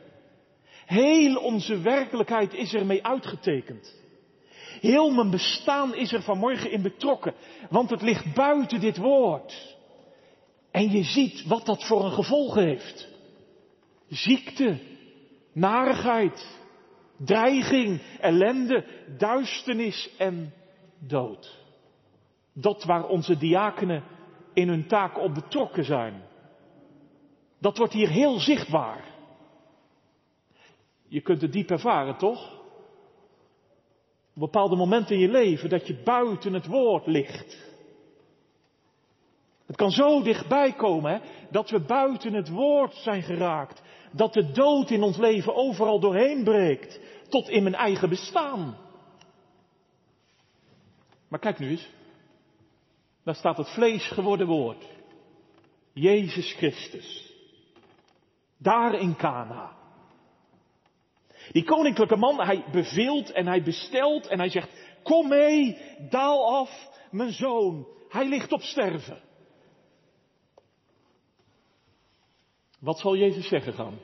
Heel 0.86 1.36
onze 1.36 1.80
werkelijkheid 1.80 2.54
is 2.54 2.74
ermee 2.74 3.04
uitgetekend. 3.04 4.02
Heel 4.80 5.10
mijn 5.10 5.30
bestaan 5.30 5.94
is 5.94 6.12
er 6.12 6.22
vanmorgen 6.22 6.70
in 6.70 6.82
betrokken, 6.82 7.34
want 7.70 7.90
het 7.90 8.02
ligt 8.02 8.34
buiten 8.34 8.80
dit 8.80 8.96
woord. 8.96 9.76
En 10.70 10.90
je 10.90 11.02
ziet 11.02 11.44
wat 11.46 11.66
dat 11.66 11.86
voor 11.86 12.04
een 12.04 12.12
gevolg 12.12 12.54
heeft. 12.54 13.08
Ziekte, 14.08 14.78
narigheid, 15.52 16.58
dreiging, 17.16 18.02
ellende, 18.20 18.84
duisternis 19.18 20.10
en 20.18 20.54
dood. 20.98 21.62
Dat 22.52 22.84
waar 22.84 23.06
onze 23.06 23.36
diakenen 23.36 24.04
in 24.54 24.68
hun 24.68 24.86
taak 24.86 25.18
op 25.18 25.34
betrokken 25.34 25.84
zijn. 25.84 26.22
Dat 27.60 27.78
wordt 27.78 27.92
hier 27.92 28.08
heel 28.08 28.38
zichtbaar. 28.38 29.13
Je 31.14 31.20
kunt 31.20 31.40
het 31.40 31.52
diep 31.52 31.70
ervaren, 31.70 32.16
toch? 32.16 32.52
Op 34.34 34.40
bepaalde 34.40 34.76
momenten 34.76 35.14
in 35.14 35.20
je 35.20 35.28
leven 35.28 35.68
dat 35.68 35.86
je 35.86 36.02
buiten 36.04 36.52
het 36.52 36.66
woord 36.66 37.06
ligt. 37.06 37.58
Het 39.66 39.76
kan 39.76 39.90
zo 39.90 40.22
dichtbij 40.22 40.72
komen 40.72 41.12
hè, 41.12 41.18
dat 41.50 41.70
we 41.70 41.80
buiten 41.80 42.32
het 42.32 42.48
woord 42.48 42.94
zijn 42.94 43.22
geraakt. 43.22 43.82
Dat 44.12 44.32
de 44.32 44.50
dood 44.50 44.90
in 44.90 45.02
ons 45.02 45.16
leven 45.16 45.54
overal 45.54 46.00
doorheen 46.00 46.44
breekt. 46.44 47.00
Tot 47.28 47.48
in 47.48 47.62
mijn 47.62 47.74
eigen 47.74 48.08
bestaan. 48.08 48.76
Maar 51.28 51.38
kijk 51.40 51.58
nu 51.58 51.68
eens. 51.70 51.88
Daar 53.24 53.34
staat 53.34 53.56
het 53.56 53.68
vlees 53.68 54.08
geworden 54.08 54.46
woord. 54.46 54.84
Jezus 55.92 56.52
Christus. 56.52 57.34
Daar 58.56 58.94
in 58.94 59.16
Cana. 59.16 59.82
Die 61.52 61.64
koninklijke 61.64 62.16
man, 62.16 62.40
hij 62.40 62.64
beveelt 62.72 63.32
en 63.32 63.46
hij 63.46 63.62
bestelt 63.62 64.26
en 64.26 64.38
hij 64.38 64.48
zegt, 64.48 64.70
kom 65.02 65.28
mee, 65.28 65.78
daal 66.10 66.56
af, 66.56 66.88
mijn 67.10 67.32
zoon, 67.32 67.86
hij 68.08 68.28
ligt 68.28 68.52
op 68.52 68.62
sterven. 68.62 69.22
Wat 72.80 72.98
zal 72.98 73.16
Jezus 73.16 73.48
zeggen 73.48 73.72
gaan? 73.72 73.98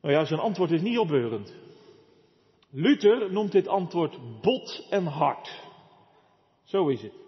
Nou 0.00 0.14
ja, 0.14 0.24
zijn 0.24 0.40
antwoord 0.40 0.70
is 0.70 0.82
niet 0.82 0.98
opbeurend. 0.98 1.54
Luther 2.70 3.32
noemt 3.32 3.52
dit 3.52 3.68
antwoord 3.68 4.40
bot 4.40 4.86
en 4.90 5.06
hard. 5.06 5.62
Zo 6.64 6.88
is 6.88 7.02
het. 7.02 7.25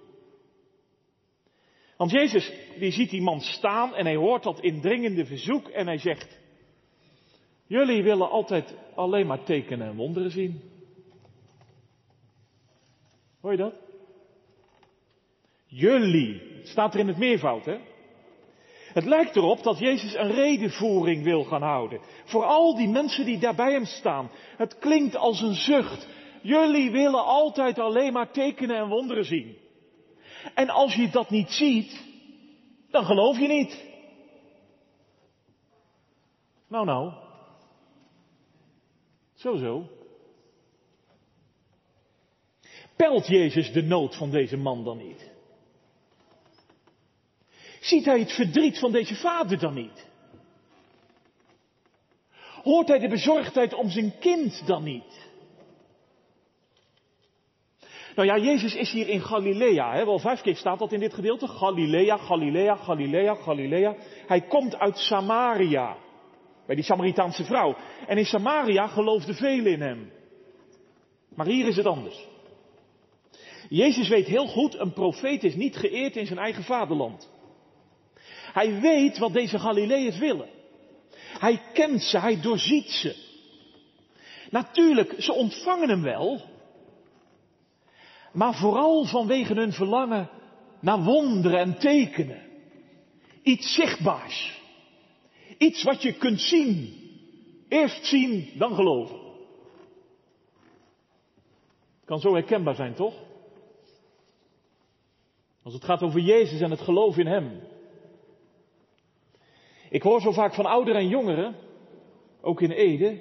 Want 1.98 2.10
Jezus, 2.10 2.52
die 2.78 2.90
ziet 2.90 3.10
die 3.10 3.22
man 3.22 3.40
staan 3.40 3.94
en 3.94 4.04
hij 4.04 4.16
hoort 4.16 4.42
dat 4.42 4.60
indringende 4.60 5.26
verzoek 5.26 5.68
en 5.68 5.86
hij 5.86 5.98
zegt, 5.98 6.40
jullie 7.66 8.02
willen 8.02 8.30
altijd 8.30 8.74
alleen 8.94 9.26
maar 9.26 9.44
tekenen 9.44 9.86
en 9.86 9.96
wonderen 9.96 10.30
zien. 10.30 10.60
Hoor 13.40 13.50
je 13.50 13.56
dat? 13.56 13.74
Jullie, 15.66 16.42
staat 16.62 16.94
er 16.94 17.00
in 17.00 17.08
het 17.08 17.18
meervoud, 17.18 17.64
hè? 17.64 17.78
Het 18.92 19.04
lijkt 19.04 19.36
erop 19.36 19.62
dat 19.62 19.78
Jezus 19.78 20.14
een 20.14 20.30
redenvoering 20.30 21.24
wil 21.24 21.44
gaan 21.44 21.62
houden. 21.62 22.00
Voor 22.24 22.44
al 22.44 22.76
die 22.76 22.88
mensen 22.88 23.24
die 23.24 23.38
daar 23.38 23.54
bij 23.54 23.72
hem 23.72 23.84
staan. 23.84 24.30
Het 24.56 24.78
klinkt 24.78 25.16
als 25.16 25.40
een 25.40 25.54
zucht. 25.54 26.08
Jullie 26.42 26.90
willen 26.90 27.24
altijd 27.24 27.78
alleen 27.78 28.12
maar 28.12 28.30
tekenen 28.30 28.76
en 28.76 28.88
wonderen 28.88 29.24
zien. 29.24 29.56
En 30.54 30.68
als 30.68 30.94
je 30.94 31.10
dat 31.10 31.30
niet 31.30 31.50
ziet, 31.50 32.04
dan 32.90 33.04
geloof 33.04 33.38
je 33.38 33.48
niet. 33.48 33.86
Nou, 36.68 36.84
nou. 36.84 37.12
Zo, 39.34 39.56
zo. 39.56 39.88
Pelt 42.96 43.26
Jezus 43.26 43.72
de 43.72 43.82
nood 43.82 44.16
van 44.16 44.30
deze 44.30 44.56
man 44.56 44.84
dan 44.84 44.96
niet? 44.96 45.30
Ziet 47.80 48.04
hij 48.04 48.18
het 48.18 48.32
verdriet 48.32 48.78
van 48.78 48.92
deze 48.92 49.14
vader 49.14 49.58
dan 49.58 49.74
niet? 49.74 50.06
Hoort 52.62 52.88
hij 52.88 52.98
de 52.98 53.08
bezorgdheid 53.08 53.74
om 53.74 53.90
zijn 53.90 54.18
kind 54.18 54.66
dan 54.66 54.82
niet? 54.82 55.27
Nou 58.18 58.30
ja, 58.30 58.38
Jezus 58.38 58.74
is 58.74 58.90
hier 58.90 59.08
in 59.08 59.20
Galilea. 59.20 59.92
Hè? 59.92 60.04
Wel 60.04 60.18
vijf 60.18 60.40
keer 60.40 60.56
staat 60.56 60.78
dat 60.78 60.92
in 60.92 61.00
dit 61.00 61.14
gedeelte. 61.14 61.48
Galilea, 61.48 62.16
Galilea, 62.16 62.76
Galilea, 62.76 63.34
Galilea. 63.34 63.96
Hij 64.26 64.40
komt 64.40 64.78
uit 64.78 64.98
Samaria. 64.98 65.96
Bij 66.66 66.74
die 66.74 66.84
Samaritaanse 66.84 67.44
vrouw. 67.44 67.76
En 68.06 68.18
in 68.18 68.24
Samaria 68.24 68.86
geloofden 68.86 69.34
velen 69.34 69.72
in 69.72 69.80
hem. 69.80 70.12
Maar 71.34 71.46
hier 71.46 71.66
is 71.66 71.76
het 71.76 71.86
anders. 71.86 72.26
Jezus 73.68 74.08
weet 74.08 74.26
heel 74.26 74.46
goed, 74.46 74.78
een 74.78 74.92
profeet 74.92 75.44
is 75.44 75.54
niet 75.54 75.76
geëerd 75.76 76.16
in 76.16 76.26
zijn 76.26 76.38
eigen 76.38 76.64
vaderland. 76.64 77.30
Hij 78.52 78.80
weet 78.80 79.18
wat 79.18 79.32
deze 79.32 79.58
Galileërs 79.58 80.18
willen. 80.18 80.48
Hij 81.38 81.62
kent 81.72 82.02
ze, 82.02 82.18
hij 82.18 82.40
doorziet 82.40 82.90
ze. 82.90 83.16
Natuurlijk, 84.50 85.14
ze 85.18 85.32
ontvangen 85.32 85.88
hem 85.88 86.02
wel. 86.02 86.56
Maar 88.32 88.54
vooral 88.54 89.04
vanwege 89.04 89.54
hun 89.54 89.72
verlangen 89.72 90.30
naar 90.80 91.04
wonderen 91.04 91.58
en 91.58 91.78
tekenen. 91.78 92.42
Iets 93.42 93.74
zichtbaars. 93.74 94.60
Iets 95.58 95.82
wat 95.82 96.02
je 96.02 96.12
kunt 96.12 96.40
zien. 96.40 96.96
Eerst 97.68 98.04
zien, 98.04 98.50
dan 98.54 98.74
geloven. 98.74 99.18
Kan 102.04 102.20
zo 102.20 102.32
herkenbaar 102.32 102.74
zijn, 102.74 102.94
toch? 102.94 103.14
Als 105.62 105.74
het 105.74 105.84
gaat 105.84 106.02
over 106.02 106.20
Jezus 106.20 106.60
en 106.60 106.70
het 106.70 106.80
geloof 106.80 107.16
in 107.16 107.26
Hem. 107.26 107.60
Ik 109.90 110.02
hoor 110.02 110.20
zo 110.20 110.32
vaak 110.32 110.54
van 110.54 110.66
ouderen 110.66 111.00
en 111.00 111.08
jongeren, 111.08 111.54
ook 112.40 112.60
in 112.60 112.70
Ede, 112.70 113.20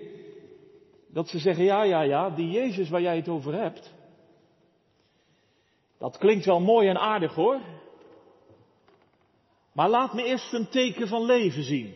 dat 1.07 1.27
ze 1.27 1.39
zeggen, 1.39 1.63
ja, 1.63 1.83
ja, 1.83 2.01
ja, 2.01 2.29
die 2.29 2.49
Jezus 2.49 2.89
waar 2.89 3.01
jij 3.01 3.15
het 3.15 3.29
over 3.29 3.53
hebt, 3.53 3.93
dat 5.97 6.17
klinkt 6.17 6.45
wel 6.45 6.59
mooi 6.59 6.87
en 6.87 6.97
aardig 6.97 7.33
hoor, 7.33 7.59
maar 9.73 9.89
laat 9.89 10.13
me 10.13 10.23
eerst 10.23 10.53
een 10.53 10.69
teken 10.69 11.07
van 11.07 11.25
leven 11.25 11.63
zien. 11.63 11.95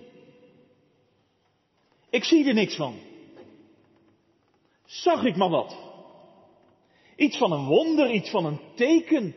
Ik 2.09 2.23
zie 2.23 2.47
er 2.47 2.53
niks 2.53 2.75
van. 2.75 2.99
Zag 4.85 5.23
ik 5.23 5.35
maar 5.35 5.49
wat. 5.49 5.77
Iets 7.15 7.37
van 7.37 7.51
een 7.51 7.65
wonder, 7.65 8.11
iets 8.11 8.29
van 8.29 8.45
een 8.45 8.59
teken. 8.75 9.35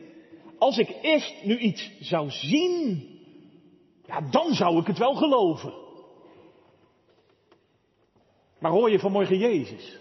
Als 0.58 0.78
ik 0.78 0.96
eerst 1.02 1.34
nu 1.42 1.58
iets 1.58 1.90
zou 2.00 2.30
zien, 2.30 3.08
ja, 4.06 4.20
dan 4.20 4.54
zou 4.54 4.80
ik 4.80 4.86
het 4.86 4.98
wel 4.98 5.14
geloven. 5.14 5.74
Maar 8.58 8.70
hoor 8.70 8.90
je 8.90 8.98
vanmorgen 8.98 9.38
Jezus? 9.38 9.98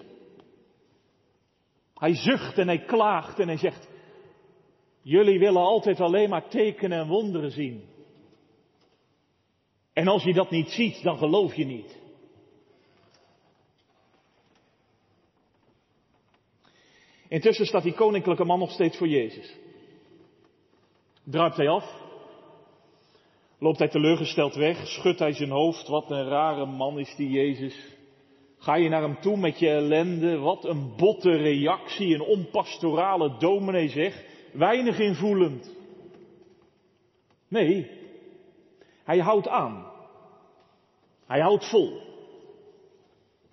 Hij 1.94 2.16
zucht 2.16 2.58
en 2.58 2.68
hij 2.68 2.86
klaagt 2.86 3.40
en 3.40 3.48
hij 3.48 3.58
zegt, 3.58 3.88
jullie 5.04 5.40
willen 5.40 5.62
altijd 5.62 6.00
alleen 6.00 6.30
maar 6.30 6.48
tekenen 6.48 7.00
en 7.00 7.08
wonderen 7.08 7.52
zien. 7.52 7.84
En 9.94 10.08
als 10.08 10.24
je 10.24 10.34
dat 10.34 10.50
niet 10.50 10.70
ziet, 10.70 11.04
dan 11.04 11.18
geloof 11.18 11.56
je 11.56 11.66
niet. 11.66 12.02
Intussen 17.28 17.66
staat 17.66 17.84
die 17.84 17.94
koninklijke 17.94 18.44
man 18.46 18.60
nog 18.60 18.72
steeds 18.72 18.98
voor 18.98 19.08
Jezus. 19.08 19.56
Druipt 21.24 21.58
hij 21.58 21.70
af? 21.70 22.02
Loopt 23.60 23.80
hij 23.80 23.88
teleurgesteld 23.88 24.56
weg? 24.56 24.88
Schudt 24.88 25.20
hij 25.20 25.34
zijn 25.34 25.50
hoofd? 25.50 25.88
Wat 25.88 26.12
een 26.12 26.28
rare 26.28 26.66
man 26.66 27.00
is 27.00 27.16
die 27.16 27.30
Jezus. 27.30 27.96
Ga 28.58 28.76
je 28.76 28.90
naar 28.90 29.02
hem 29.02 29.20
toe 29.22 29.38
met 29.38 29.60
je 29.60 29.70
ellende? 29.70 30.38
Wat 30.38 30.66
een 30.66 30.94
botte 30.98 31.32
reactie, 31.32 32.14
een 32.14 32.22
onpastorale 32.22 33.38
dominee 33.38 33.90
zeg. 33.90 34.24
Weinig 34.54 35.00
invoelend. 35.00 35.72
Nee, 37.48 37.90
hij 39.04 39.20
houdt 39.20 39.48
aan. 39.48 39.92
Hij 41.26 41.40
houdt 41.40 41.70
vol. 41.70 42.02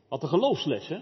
Wat 0.08 0.22
een 0.22 0.28
geloofsles, 0.28 0.88
hè? 0.88 1.00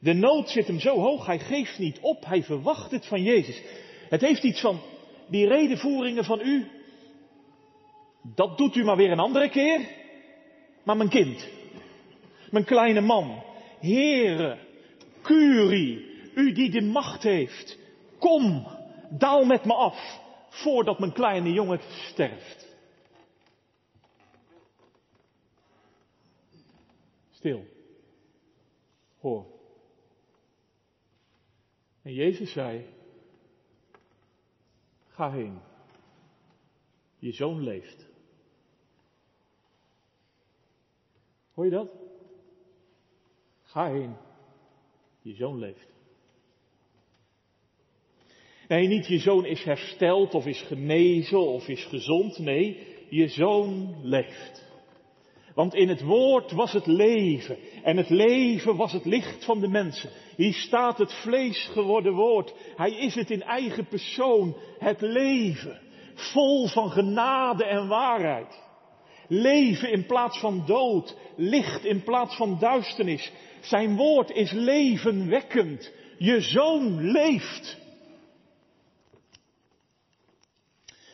De 0.00 0.12
nood 0.12 0.48
zit 0.48 0.66
hem 0.66 0.80
zo 0.80 0.98
hoog, 0.98 1.26
hij 1.26 1.38
geeft 1.38 1.78
niet 1.78 1.98
op, 2.00 2.24
hij 2.24 2.42
verwacht 2.42 2.90
het 2.90 3.06
van 3.06 3.22
Jezus. 3.22 3.62
Het 4.08 4.20
heeft 4.20 4.42
iets 4.42 4.60
van 4.60 4.80
die 5.28 5.48
redenvoeringen 5.48 6.24
van 6.24 6.40
u. 6.40 6.66
Dat 8.34 8.58
doet 8.58 8.76
u 8.76 8.84
maar 8.84 8.96
weer 8.96 9.10
een 9.10 9.18
andere 9.18 9.48
keer. 9.48 9.88
Maar 10.84 10.96
mijn 10.96 11.08
kind, 11.08 11.48
mijn 12.50 12.64
kleine 12.64 13.00
man, 13.00 13.42
Heere, 13.80 14.58
Curie, 15.22 16.06
u 16.34 16.52
die 16.52 16.70
de 16.70 16.80
macht 16.80 17.22
heeft, 17.22 17.78
kom, 18.18 18.66
daal 19.10 19.44
met 19.44 19.64
me 19.64 19.74
af, 19.74 20.20
voordat 20.48 20.98
mijn 20.98 21.12
kleine 21.12 21.52
jongen 21.52 21.80
sterft. 21.82 22.76
Stil. 27.30 27.64
Hoor. 29.20 29.46
En 32.02 32.12
Jezus 32.12 32.52
zei, 32.52 32.86
ga 35.08 35.30
heen. 35.30 35.60
Je 37.18 37.32
zoon 37.32 37.62
leeft. 37.62 38.06
Hoor 41.54 41.64
je 41.64 41.70
dat? 41.70 41.90
Ga 43.62 43.90
heen. 43.90 44.16
Je 45.20 45.34
zoon 45.34 45.58
leeft. 45.58 45.97
Nee, 48.68 48.86
niet 48.86 49.06
je 49.06 49.18
zoon 49.18 49.44
is 49.44 49.64
hersteld 49.64 50.34
of 50.34 50.46
is 50.46 50.60
genezen 50.62 51.40
of 51.40 51.68
is 51.68 51.84
gezond. 51.84 52.38
Nee, 52.38 52.86
je 53.08 53.28
zoon 53.28 53.96
leeft. 54.02 54.66
Want 55.54 55.74
in 55.74 55.88
het 55.88 56.02
woord 56.02 56.52
was 56.52 56.72
het 56.72 56.86
leven. 56.86 57.56
En 57.82 57.96
het 57.96 58.08
leven 58.10 58.76
was 58.76 58.92
het 58.92 59.04
licht 59.04 59.44
van 59.44 59.60
de 59.60 59.68
mensen. 59.68 60.10
Hier 60.36 60.52
staat 60.52 60.98
het 60.98 61.12
vlees 61.12 61.68
geworden 61.72 62.12
woord. 62.12 62.54
Hij 62.76 62.90
is 62.90 63.14
het 63.14 63.30
in 63.30 63.42
eigen 63.42 63.86
persoon. 63.86 64.56
Het 64.78 65.00
leven. 65.00 65.80
Vol 66.14 66.68
van 66.68 66.90
genade 66.90 67.64
en 67.64 67.88
waarheid. 67.88 68.60
Leven 69.28 69.92
in 69.92 70.06
plaats 70.06 70.38
van 70.38 70.62
dood. 70.66 71.16
Licht 71.36 71.84
in 71.84 72.02
plaats 72.02 72.36
van 72.36 72.58
duisternis. 72.60 73.32
Zijn 73.60 73.96
woord 73.96 74.30
is 74.30 74.52
levenwekkend. 74.52 75.92
Je 76.18 76.40
zoon 76.40 77.10
leeft. 77.10 77.78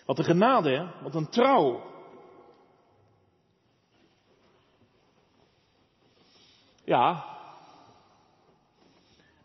Wat 0.05 0.19
een 0.19 0.25
genade? 0.25 0.93
Wat 1.03 1.15
een 1.15 1.29
trouw. 1.29 1.93
Ja. 6.85 7.25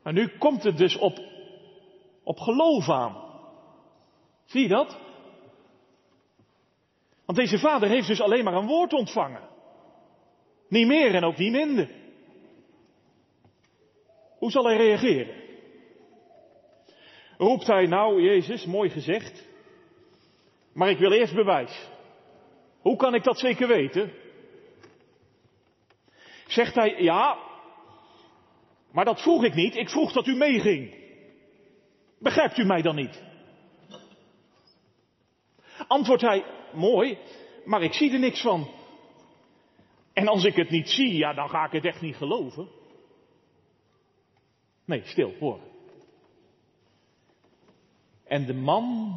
Maar 0.03 0.13
nu 0.13 0.37
komt 0.37 0.63
het 0.63 0.77
dus 0.77 0.97
op, 0.97 1.19
op 2.23 2.39
geloof 2.39 2.89
aan. 2.89 3.27
Zie 4.45 4.61
je 4.61 4.67
dat? 4.67 4.97
Want 7.25 7.37
deze 7.37 7.59
vader 7.59 7.89
heeft 7.89 8.07
dus 8.07 8.21
alleen 8.21 8.43
maar 8.43 8.53
een 8.53 8.67
woord 8.67 8.93
ontvangen. 8.93 9.49
Niet 10.67 10.87
meer 10.87 11.15
en 11.15 11.23
ook 11.23 11.37
niet 11.37 11.51
minder. 11.51 11.89
Hoe 14.37 14.51
zal 14.51 14.65
hij 14.65 14.77
reageren? 14.77 15.47
Roept 17.37 17.67
hij 17.67 17.85
nou, 17.85 18.21
Jezus, 18.21 18.65
mooi 18.65 18.89
gezegd, 18.89 19.48
maar 20.73 20.89
ik 20.89 20.97
wil 20.97 21.11
eerst 21.11 21.33
bewijs. 21.33 21.89
Hoe 22.79 22.95
kan 22.95 23.13
ik 23.13 23.23
dat 23.23 23.39
zeker 23.39 23.67
weten? 23.67 24.13
Zegt 26.47 26.75
hij, 26.75 27.01
ja, 27.01 27.37
maar 28.91 29.05
dat 29.05 29.21
vroeg 29.21 29.43
ik 29.43 29.53
niet, 29.53 29.75
ik 29.75 29.89
vroeg 29.89 30.11
dat 30.11 30.27
u 30.27 30.35
meeging. 30.35 30.93
Begrijpt 32.19 32.57
u 32.57 32.65
mij 32.65 32.81
dan 32.81 32.95
niet? 32.95 33.23
Antwoordt 35.87 36.21
hij, 36.21 36.45
mooi, 36.73 37.17
maar 37.65 37.81
ik 37.81 37.93
zie 37.93 38.13
er 38.13 38.19
niks 38.19 38.41
van. 38.41 38.69
En 40.13 40.27
als 40.27 40.43
ik 40.43 40.55
het 40.55 40.69
niet 40.69 40.89
zie, 40.89 41.15
ja, 41.15 41.33
dan 41.33 41.49
ga 41.49 41.65
ik 41.65 41.71
het 41.71 41.85
echt 41.85 42.01
niet 42.01 42.15
geloven. 42.15 42.69
Nee, 44.85 45.01
stil, 45.03 45.33
hoor. 45.39 45.59
En 48.23 48.45
de 48.45 48.53
man 48.53 49.15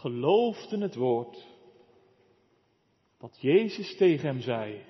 geloofde 0.00 0.78
het 0.78 0.94
woord 0.94 1.46
wat 3.18 3.40
Jezus 3.40 3.96
tegen 3.96 4.26
hem 4.26 4.40
zei 4.40 4.84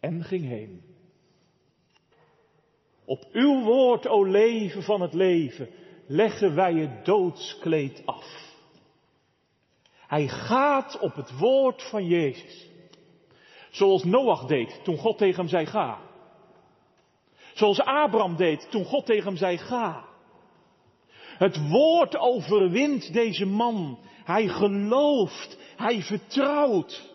en 0.00 0.24
ging 0.24 0.44
heen. 0.44 0.82
Op 3.04 3.24
uw 3.32 3.62
woord, 3.64 4.06
o 4.06 4.24
leven 4.24 4.82
van 4.82 5.00
het 5.00 5.14
leven, 5.14 5.68
leggen 6.06 6.54
wij 6.54 6.74
het 6.74 7.04
doodskleed 7.04 8.02
af. 8.04 8.56
Hij 10.06 10.28
gaat 10.28 10.98
op 10.98 11.14
het 11.14 11.38
woord 11.38 11.82
van 11.82 12.06
Jezus. 12.06 12.68
Zoals 13.70 14.04
Noach 14.04 14.46
deed 14.46 14.80
toen 14.84 14.96
God 14.96 15.18
tegen 15.18 15.36
hem 15.36 15.48
zei 15.48 15.66
ga. 15.66 16.00
Zoals 17.54 17.80
Abraham 17.80 18.36
deed 18.36 18.70
toen 18.70 18.84
God 18.84 19.06
tegen 19.06 19.24
hem 19.24 19.36
zei 19.36 19.58
ga. 19.58 20.07
Het 21.38 21.68
woord 21.68 22.16
overwint 22.16 23.12
deze 23.12 23.46
man. 23.46 23.98
Hij 24.24 24.48
gelooft, 24.48 25.58
hij 25.76 26.02
vertrouwt. 26.02 27.12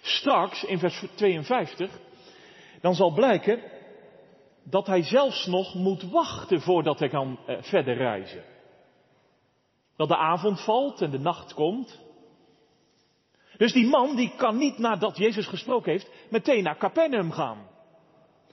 Straks, 0.00 0.64
in 0.64 0.78
vers 0.78 1.04
52, 1.14 1.98
dan 2.80 2.94
zal 2.94 3.12
blijken 3.12 3.62
dat 4.64 4.86
hij 4.86 5.02
zelfs 5.02 5.46
nog 5.46 5.74
moet 5.74 6.02
wachten 6.02 6.60
voordat 6.60 6.98
hij 6.98 7.08
kan 7.08 7.38
eh, 7.46 7.56
verder 7.60 7.96
reizen. 7.96 8.44
Dat 9.96 10.08
de 10.08 10.16
avond 10.16 10.64
valt 10.64 11.00
en 11.00 11.10
de 11.10 11.18
nacht 11.18 11.54
komt. 11.54 12.00
Dus 13.56 13.72
die 13.72 13.86
man 13.86 14.16
die 14.16 14.32
kan 14.36 14.58
niet 14.58 14.78
nadat 14.78 15.16
Jezus 15.16 15.46
gesproken 15.46 15.92
heeft 15.92 16.10
meteen 16.30 16.62
naar 16.62 16.78
Capernaum 16.78 17.30
gaan. 17.30 17.68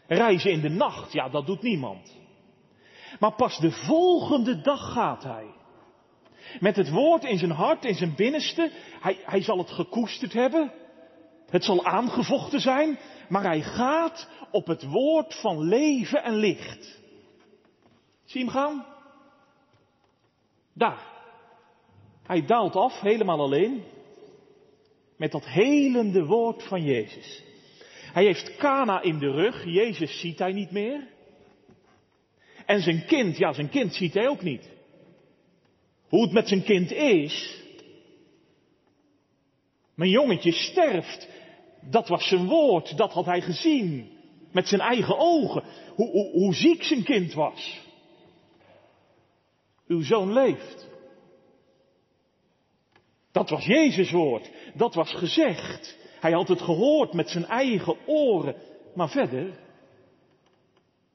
Reizen 0.08 0.51
in 0.51 0.62
de 0.62 0.69
nacht, 0.69 1.13
ja, 1.13 1.30
dat 1.30 1.45
doet 1.45 1.62
niemand. 1.62 2.15
Maar 3.20 3.34
pas 3.34 3.58
de 3.58 3.72
volgende 3.72 4.62
dag 4.62 4.91
gaat 4.93 5.24
hij. 5.24 5.46
Met 6.60 6.76
het 6.76 6.89
woord 6.89 7.24
in 7.24 7.38
zijn 7.38 7.52
hart, 7.52 7.86
in 7.86 7.96
zijn 7.96 8.15
binnenste. 8.15 8.72
Hij, 9.00 9.17
hij 9.26 9.41
zal 9.41 9.58
het 9.58 9.70
gekoesterd 9.70 10.34
hebben. 10.34 10.72
Het 11.50 11.63
zal 11.63 11.86
aangevochten 11.86 12.60
zijn. 12.60 13.00
Maar 13.30 13.43
hij 13.43 13.62
gaat 13.62 14.30
op 14.52 14.67
het 14.67 14.84
woord 14.84 15.39
van 15.41 15.62
leven 15.62 16.24
en 16.24 16.36
licht. 16.36 17.00
Zie 18.26 18.41
hem 18.41 18.50
gaan? 18.50 18.86
Daar. 20.74 21.15
Hij 22.24 22.46
daalt 22.46 22.76
af, 22.76 23.00
helemaal 23.00 23.39
alleen. 23.39 23.84
Met 25.17 25.32
dat 25.32 25.46
helende 25.46 26.26
woord 26.26 26.63
van 26.63 26.84
Jezus. 26.84 27.43
Hij 28.13 28.24
heeft 28.24 28.56
Kana 28.56 29.02
in 29.02 29.20
de 29.20 29.32
rug. 29.32 29.65
Jezus 29.65 30.20
ziet 30.20 30.39
hij 30.39 30.52
niet 30.52 30.72
meer. 30.72 31.08
En 32.67 32.82
zijn 32.82 33.06
kind, 33.06 33.38
ja, 33.38 33.53
zijn 33.53 33.69
kind 33.69 33.93
ziet 33.93 34.13
hij 34.13 34.27
ook 34.27 34.41
niet. 34.41 34.69
Hoe 36.08 36.21
het 36.21 36.32
met 36.32 36.47
zijn 36.47 36.63
kind 36.63 36.91
is. 36.91 37.63
Mijn 39.95 40.10
jongetje 40.10 40.51
sterft. 40.51 41.27
Dat 41.82 42.08
was 42.08 42.27
zijn 42.27 42.45
woord, 42.47 42.97
dat 42.97 43.13
had 43.13 43.25
hij 43.25 43.41
gezien. 43.41 44.10
Met 44.51 44.67
zijn 44.67 44.82
eigen 44.82 45.17
ogen. 45.17 45.63
Hoe, 45.95 46.10
hoe, 46.12 46.32
hoe 46.32 46.53
ziek 46.53 46.84
zijn 46.84 47.03
kind 47.03 47.34
was. 47.34 47.82
Uw 49.88 50.01
zoon 50.01 50.34
leeft. 50.34 50.88
Dat 53.32 53.49
was 53.49 53.65
Jezus 53.65 54.12
woord. 54.12 54.51
Dat 54.73 54.93
was 54.93 55.13
gezegd. 55.13 55.97
Hij 56.19 56.32
had 56.32 56.47
het 56.47 56.62
gehoord 56.62 57.13
met 57.13 57.30
zijn 57.30 57.45
eigen 57.45 57.97
oren. 58.06 58.56
Maar 58.95 59.10
verder, 59.10 59.60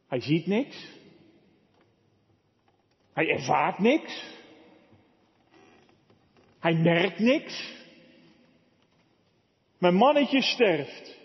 hij 0.09 0.21
ziet 0.21 0.47
niks. 0.47 1.01
Hij 3.13 3.29
ervaart 3.29 3.79
niks. 3.79 4.25
Hij 6.59 6.75
merkt 6.75 7.19
niks. 7.19 7.81
Mijn 9.79 9.95
mannetje 9.95 10.43
sterft. 10.43 11.19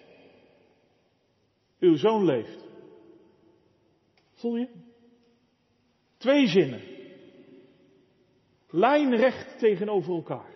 Uw 1.80 1.96
zoon 1.96 2.26
leeft. 2.26 2.66
Voel 4.34 4.56
je? 4.56 4.70
Twee 6.18 6.48
zinnen. 6.48 6.82
Lijnrecht 8.70 9.60
tegenover 9.60 10.14
elkaar. 10.14 10.56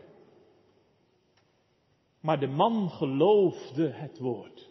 Maar 2.20 2.39
de 2.39 2.48
man 2.48 2.89
geloofde 2.89 3.89
het 3.89 4.20
woord. 4.20 4.70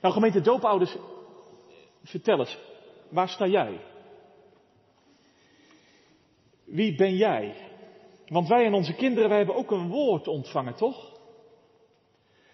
Nou, 0.00 0.14
gemeente 0.14 0.40
doopouders, 0.40 0.96
vertel 2.02 2.38
eens, 2.38 2.58
waar 3.12 3.28
sta 3.28 3.46
jij? 3.46 3.80
Wie 6.64 6.94
ben 6.94 7.16
jij? 7.16 7.54
Want 8.26 8.48
wij 8.48 8.64
en 8.64 8.74
onze 8.74 8.94
kinderen, 8.94 9.28
wij 9.28 9.38
hebben 9.38 9.56
ook 9.56 9.70
een 9.70 9.88
woord 9.88 10.28
ontvangen, 10.28 10.74
toch? 10.74 11.10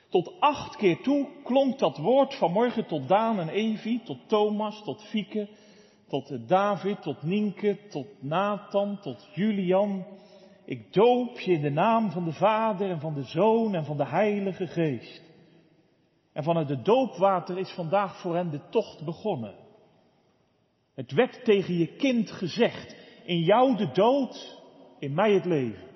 Tot 0.09 0.41
acht 0.41 0.77
keer 0.77 1.03
toe 1.03 1.29
klonk 1.45 1.79
dat 1.79 1.99
woord 1.99 2.35
vanmorgen 2.35 2.87
tot 2.87 3.09
Daan 3.09 3.41
en 3.41 3.49
Evi, 3.49 4.03
tot 4.03 4.29
Thomas, 4.29 4.83
tot 4.83 5.03
Fieke, 5.03 5.49
tot 6.09 6.49
David, 6.49 7.03
tot 7.03 7.23
Nienke, 7.23 7.79
tot 7.89 8.07
Nathan, 8.21 9.01
tot 9.01 9.29
Julian. 9.35 10.07
Ik 10.65 10.93
doop 10.93 11.41
je 11.41 11.53
in 11.53 11.61
de 11.61 11.71
naam 11.71 12.11
van 12.11 12.25
de 12.25 12.33
Vader 12.33 12.91
en 12.91 13.01
van 13.01 13.15
de 13.15 13.23
Zoon 13.23 13.75
en 13.75 13.85
van 13.85 13.97
de 13.97 14.07
Heilige 14.07 14.67
Geest. 14.67 15.23
En 16.33 16.43
vanuit 16.43 16.69
het 16.69 16.85
doopwater 16.85 17.59
is 17.59 17.71
vandaag 17.71 18.21
voor 18.21 18.35
hen 18.35 18.51
de 18.51 18.61
tocht 18.69 19.05
begonnen. 19.05 19.68
Het 20.99 21.13
werd 21.13 21.45
tegen 21.45 21.79
je 21.79 21.87
kind 21.87 22.31
gezegd, 22.31 22.97
in 23.25 23.41
jou 23.41 23.77
de 23.77 23.91
dood, 23.93 24.61
in 24.99 25.15
mij 25.15 25.33
het 25.33 25.45
leven. 25.45 25.87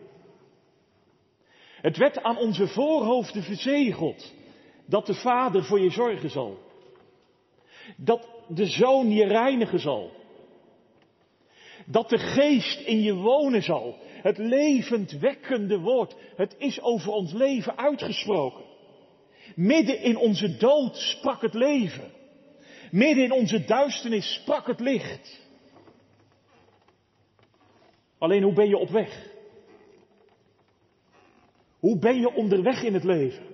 Het 1.80 1.96
werd 1.96 2.22
aan 2.22 2.38
onze 2.38 2.66
voorhoofden 2.66 3.42
verzegeld 3.42 4.34
dat 4.86 5.06
de 5.06 5.14
Vader 5.14 5.64
voor 5.64 5.80
je 5.80 5.90
zorgen 5.90 6.30
zal. 6.30 6.58
Dat 7.96 8.28
de 8.48 8.66
Zoon 8.66 9.10
je 9.10 9.24
reinigen 9.24 9.80
zal. 9.80 10.10
Dat 11.86 12.08
de 12.08 12.18
Geest 12.18 12.80
in 12.80 13.00
je 13.00 13.14
wonen 13.14 13.62
zal. 13.62 13.96
Het 14.22 14.38
levend 14.38 15.12
wekkende 15.12 15.78
woord. 15.78 16.16
Het 16.36 16.54
is 16.58 16.80
over 16.80 17.12
ons 17.12 17.32
leven 17.32 17.78
uitgesproken. 17.78 18.64
Midden 19.54 20.00
in 20.00 20.16
onze 20.16 20.56
dood 20.56 20.96
sprak 20.96 21.42
het 21.42 21.54
leven. 21.54 22.21
Midden 22.92 23.24
in 23.24 23.32
onze 23.32 23.64
duisternis 23.64 24.34
sprak 24.34 24.66
het 24.66 24.80
licht. 24.80 25.40
Alleen 28.18 28.42
hoe 28.42 28.52
ben 28.52 28.68
je 28.68 28.76
op 28.76 28.88
weg? 28.88 29.30
Hoe 31.78 31.98
ben 31.98 32.20
je 32.20 32.34
onderweg 32.34 32.82
in 32.82 32.94
het 32.94 33.04
leven? 33.04 33.46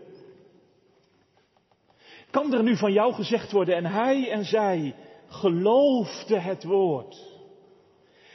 Kan 2.31 2.55
er 2.55 2.62
nu 2.62 2.77
van 2.77 2.92
jou 2.92 3.12
gezegd 3.12 3.53
worden, 3.53 3.77
en 3.77 3.87
hij 3.87 4.31
en 4.31 4.44
zij 4.44 4.94
geloofde 5.27 6.38
het 6.38 6.64
woord, 6.64 7.38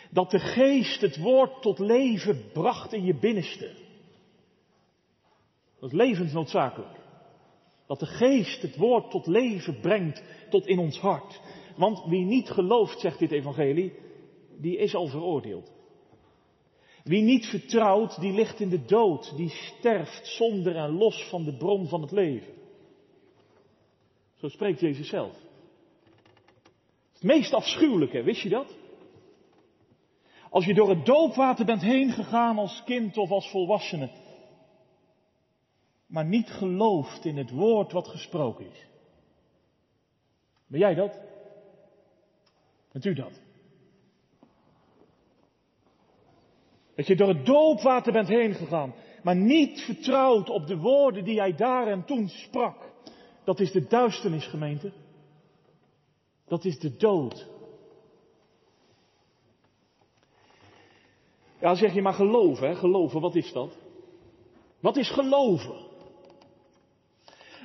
dat 0.10 0.32
de 0.32 0.40
geest 0.40 1.02
het 1.02 1.18
woord 1.18 1.62
tot 1.62 1.80
leven 1.80 2.52
bracht 2.54 2.94
in 2.94 3.06
je 3.06 3.16
binnenste. 3.16 3.76
Dat 5.80 5.92
is 5.92 5.98
levensnoodzakelijk. 5.98 7.03
Dat 7.94 8.10
de 8.10 8.16
geest 8.16 8.62
het 8.62 8.78
woord 8.78 9.12
tot 9.12 9.28
leven 9.28 9.80
brengt, 9.80 10.24
tot 10.50 10.68
in 10.68 10.80
ons 10.80 11.00
hart. 11.00 11.42
Want 11.76 12.04
wie 12.06 12.26
niet 12.26 12.50
gelooft, 12.50 13.00
zegt 13.00 13.20
dit 13.20 13.32
evangelie, 13.32 13.94
die 14.60 14.78
is 14.78 14.96
al 14.96 15.08
veroordeeld. 15.08 15.72
Wie 17.04 17.22
niet 17.22 17.46
vertrouwt, 17.46 18.20
die 18.20 18.34
ligt 18.34 18.60
in 18.60 18.70
de 18.70 18.86
dood, 18.86 19.34
die 19.36 19.50
sterft 19.50 20.28
zonder 20.28 20.76
en 20.76 20.92
los 20.98 21.28
van 21.30 21.44
de 21.44 21.58
bron 21.58 21.88
van 21.88 22.02
het 22.02 22.12
leven. 22.12 22.54
Zo 24.36 24.48
spreekt 24.48 24.80
Jezus 24.80 25.10
zelf. 25.10 25.36
Het 27.14 27.24
meest 27.24 27.54
afschuwelijke, 27.54 28.24
wist 28.24 28.42
je 28.42 28.50
dat? 28.50 28.78
Als 30.50 30.66
je 30.66 30.74
door 30.74 30.90
het 30.90 31.06
doopwater 31.06 31.66
bent 31.66 31.82
heen 31.82 32.12
gegaan 32.12 32.58
als 32.58 32.84
kind 32.86 33.18
of 33.18 33.32
als 33.32 33.50
volwassene, 33.50 34.10
maar 36.14 36.26
niet 36.26 36.50
gelooft 36.50 37.26
in 37.26 37.38
het 37.38 37.52
woord 37.52 37.92
wat 37.92 38.08
gesproken 38.08 38.66
is. 38.72 38.88
Ben 40.68 40.80
jij 40.80 40.94
dat? 40.94 41.20
Bent 42.92 43.06
u 43.06 43.14
dat? 43.14 43.42
Dat 46.96 47.08
je 47.08 47.16
door 47.16 47.28
het 47.28 47.46
doopwater 47.46 48.14
bent 48.14 48.28
heen 48.28 48.54
gegaan, 48.54 48.94
maar 49.24 49.36
niet 49.36 49.82
vertrouwd 49.82 50.50
op 50.50 50.68
de 50.68 50.78
woorden 50.78 51.24
die 51.24 51.40
hij 51.40 51.56
daar 51.56 51.88
en 51.88 52.06
toen 52.06 52.28
sprak. 52.28 52.92
Dat 53.44 53.60
is 53.60 53.72
de 53.72 53.88
duisternis, 53.88 54.48
gemeente. 54.48 54.92
Dat 56.48 56.66
is 56.66 56.80
de 56.80 56.96
dood. 56.96 57.48
Ja, 61.60 61.76
zeg 61.76 61.94
je 61.94 62.02
maar 62.02 62.14
geloven, 62.14 62.68
hè? 62.68 62.76
Geloven, 62.76 63.22
wat 63.22 63.36
is 63.36 63.52
dat? 63.54 63.78
Wat 64.80 64.98
is 64.98 65.10
geloven? 65.10 65.92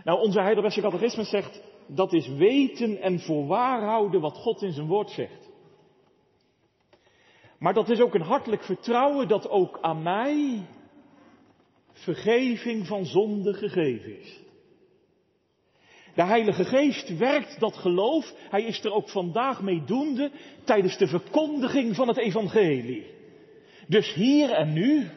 Nou, 0.08 0.20
onze 0.20 0.40
Heidelbergse 0.40 0.80
catechisme 0.80 1.24
zegt, 1.24 1.62
dat 1.86 2.12
is 2.12 2.28
weten 2.28 3.00
en 3.00 3.20
voorwaarhouden 3.20 4.20
wat 4.20 4.36
God 4.36 4.62
in 4.62 4.72
zijn 4.72 4.86
woord 4.86 5.10
zegt. 5.10 5.50
Maar 7.58 7.74
dat 7.74 7.88
is 7.88 8.00
ook 8.00 8.14
een 8.14 8.20
hartelijk 8.20 8.62
vertrouwen 8.62 9.28
dat 9.28 9.48
ook 9.48 9.78
aan 9.80 10.02
mij 10.02 10.66
vergeving 11.92 12.86
van 12.86 13.04
zonde 13.04 13.54
gegeven 13.54 14.20
is. 14.20 14.40
De 16.14 16.24
Heilige 16.24 16.64
Geest 16.64 17.18
werkt 17.18 17.60
dat 17.60 17.76
geloof. 17.76 18.34
Hij 18.50 18.62
is 18.62 18.84
er 18.84 18.92
ook 18.92 19.08
vandaag 19.08 19.62
mee 19.62 19.84
doende 19.84 20.30
tijdens 20.64 20.98
de 20.98 21.06
verkondiging 21.06 21.94
van 21.94 22.08
het 22.08 22.16
Evangelie. 22.18 23.06
Dus 23.86 24.14
hier 24.14 24.50
en 24.50 24.72
nu 24.72 25.10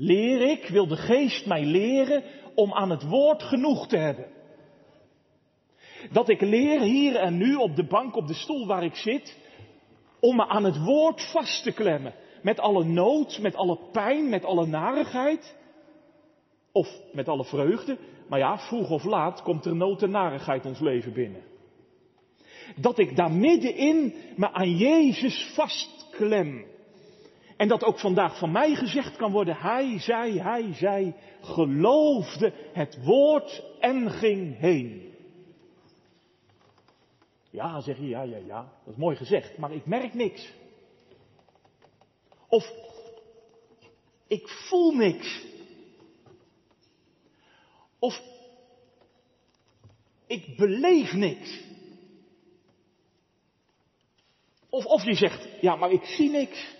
leer 0.00 0.40
ik, 0.40 0.68
wil 0.68 0.86
de 0.86 0.96
Geest 0.96 1.46
mij 1.46 1.64
leren 1.64 2.22
om 2.54 2.72
aan 2.72 2.90
het 2.90 3.08
woord 3.08 3.42
genoeg 3.42 3.86
te 3.86 3.96
hebben. 3.96 4.26
Dat 6.12 6.28
ik 6.28 6.40
leer 6.40 6.80
hier 6.80 7.16
en 7.16 7.36
nu 7.36 7.54
op 7.54 7.76
de 7.76 7.86
bank, 7.86 8.16
op 8.16 8.26
de 8.26 8.34
stoel 8.34 8.66
waar 8.66 8.84
ik 8.84 8.94
zit, 8.94 9.38
om 10.20 10.36
me 10.36 10.46
aan 10.46 10.64
het 10.64 10.84
woord 10.84 11.30
vast 11.32 11.62
te 11.62 11.72
klemmen. 11.72 12.14
Met 12.42 12.60
alle 12.60 12.84
nood, 12.84 13.38
met 13.38 13.54
alle 13.54 13.78
pijn, 13.92 14.28
met 14.28 14.44
alle 14.44 14.66
narigheid. 14.66 15.56
Of 16.72 16.88
met 17.12 17.28
alle 17.28 17.44
vreugde. 17.44 17.98
Maar 18.28 18.38
ja, 18.38 18.58
vroeg 18.58 18.90
of 18.90 19.04
laat 19.04 19.42
komt 19.42 19.64
er 19.64 19.76
nood 19.76 20.02
en 20.02 20.10
narigheid 20.10 20.66
ons 20.66 20.80
leven 20.80 21.12
binnen. 21.12 21.42
Dat 22.76 22.98
ik 22.98 23.16
daar 23.16 23.32
middenin 23.32 24.14
me 24.36 24.52
aan 24.52 24.76
Jezus 24.76 25.52
vastklem. 25.54 26.66
En 27.60 27.68
dat 27.68 27.84
ook 27.84 27.98
vandaag 27.98 28.38
van 28.38 28.52
mij 28.52 28.74
gezegd 28.74 29.16
kan 29.16 29.32
worden, 29.32 29.56
hij, 29.56 29.98
zij, 29.98 30.32
hij, 30.32 30.72
zij 30.72 31.14
geloofde 31.40 32.52
het 32.72 33.04
woord 33.04 33.62
en 33.80 34.10
ging 34.10 34.58
heen. 34.58 35.14
Ja, 37.50 37.80
zeg 37.80 37.96
je, 37.96 38.08
ja, 38.08 38.22
ja, 38.22 38.36
ja, 38.36 38.72
dat 38.84 38.94
is 38.94 39.00
mooi 39.00 39.16
gezegd, 39.16 39.58
maar 39.58 39.72
ik 39.72 39.86
merk 39.86 40.14
niks. 40.14 40.52
Of 42.48 42.72
ik 44.26 44.48
voel 44.48 44.92
niks. 44.92 45.44
Of 47.98 48.22
ik 50.26 50.56
beleef 50.56 51.12
niks. 51.12 51.60
Of, 54.68 54.84
of 54.84 55.04
je 55.04 55.14
zegt, 55.14 55.48
ja, 55.60 55.76
maar 55.76 55.90
ik 55.90 56.04
zie 56.04 56.30
niks. 56.30 56.78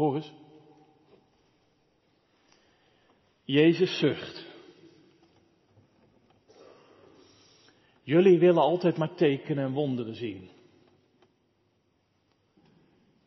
Hoor. 0.00 0.24
Jezus 3.44 3.98
zucht. 3.98 4.46
Jullie 8.02 8.38
willen 8.38 8.62
altijd 8.62 8.96
maar 8.96 9.14
tekenen 9.14 9.64
en 9.64 9.72
wonderen 9.72 10.14
zien. 10.14 10.50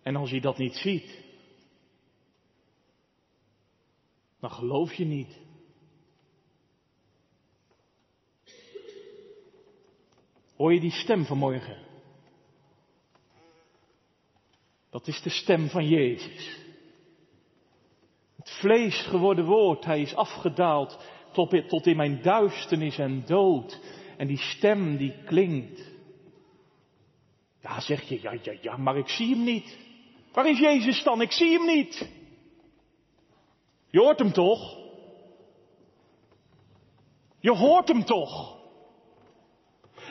En 0.02 0.16
als 0.16 0.30
je 0.30 0.42
dat 0.42 0.58
niet 0.58 0.76
ziet, 0.76 1.24
dan 4.40 4.52
geloof 4.52 4.94
je 4.94 5.06
niet. 5.06 5.40
Hoor 10.56 10.74
je 10.74 10.80
die 10.80 10.92
stem 10.92 11.26
vanmorgen? 11.26 11.86
Dat 14.90 15.08
is 15.08 15.22
de 15.22 15.30
stem 15.30 15.70
van 15.70 15.88
Jezus. 15.88 16.63
Het 18.44 18.52
vlees 18.52 19.02
geworden 19.02 19.46
woord, 19.46 19.86
hij 19.86 20.02
is 20.02 20.16
afgedaald 20.16 21.00
tot, 21.32 21.70
tot 21.70 21.88
in 21.88 21.96
mijn 21.96 22.22
duisternis 22.22 22.98
en 22.98 23.24
dood. 23.26 23.80
En 24.18 24.28
die 24.28 24.38
stem 24.38 24.98
die 24.98 25.14
klinkt. 25.26 25.92
Ja, 27.62 27.80
zeg 27.80 28.02
je, 28.02 28.22
ja, 28.22 28.36
ja, 28.42 28.54
ja, 28.62 28.78
maar 28.78 28.98
ik 28.98 29.10
zie 29.10 29.36
hem 29.36 29.44
niet. 29.44 29.78
Waar 30.32 30.50
is 30.50 30.60
Jezus 30.60 31.04
dan? 31.04 31.22
Ik 31.22 31.32
zie 31.32 31.52
hem 31.52 31.66
niet. 31.66 32.10
Je 33.90 34.00
hoort 34.00 34.20
hem 34.20 34.32
toch? 34.32 34.78
Je 37.40 37.52
hoort 37.52 37.88
hem 37.88 38.06
toch? 38.06 38.58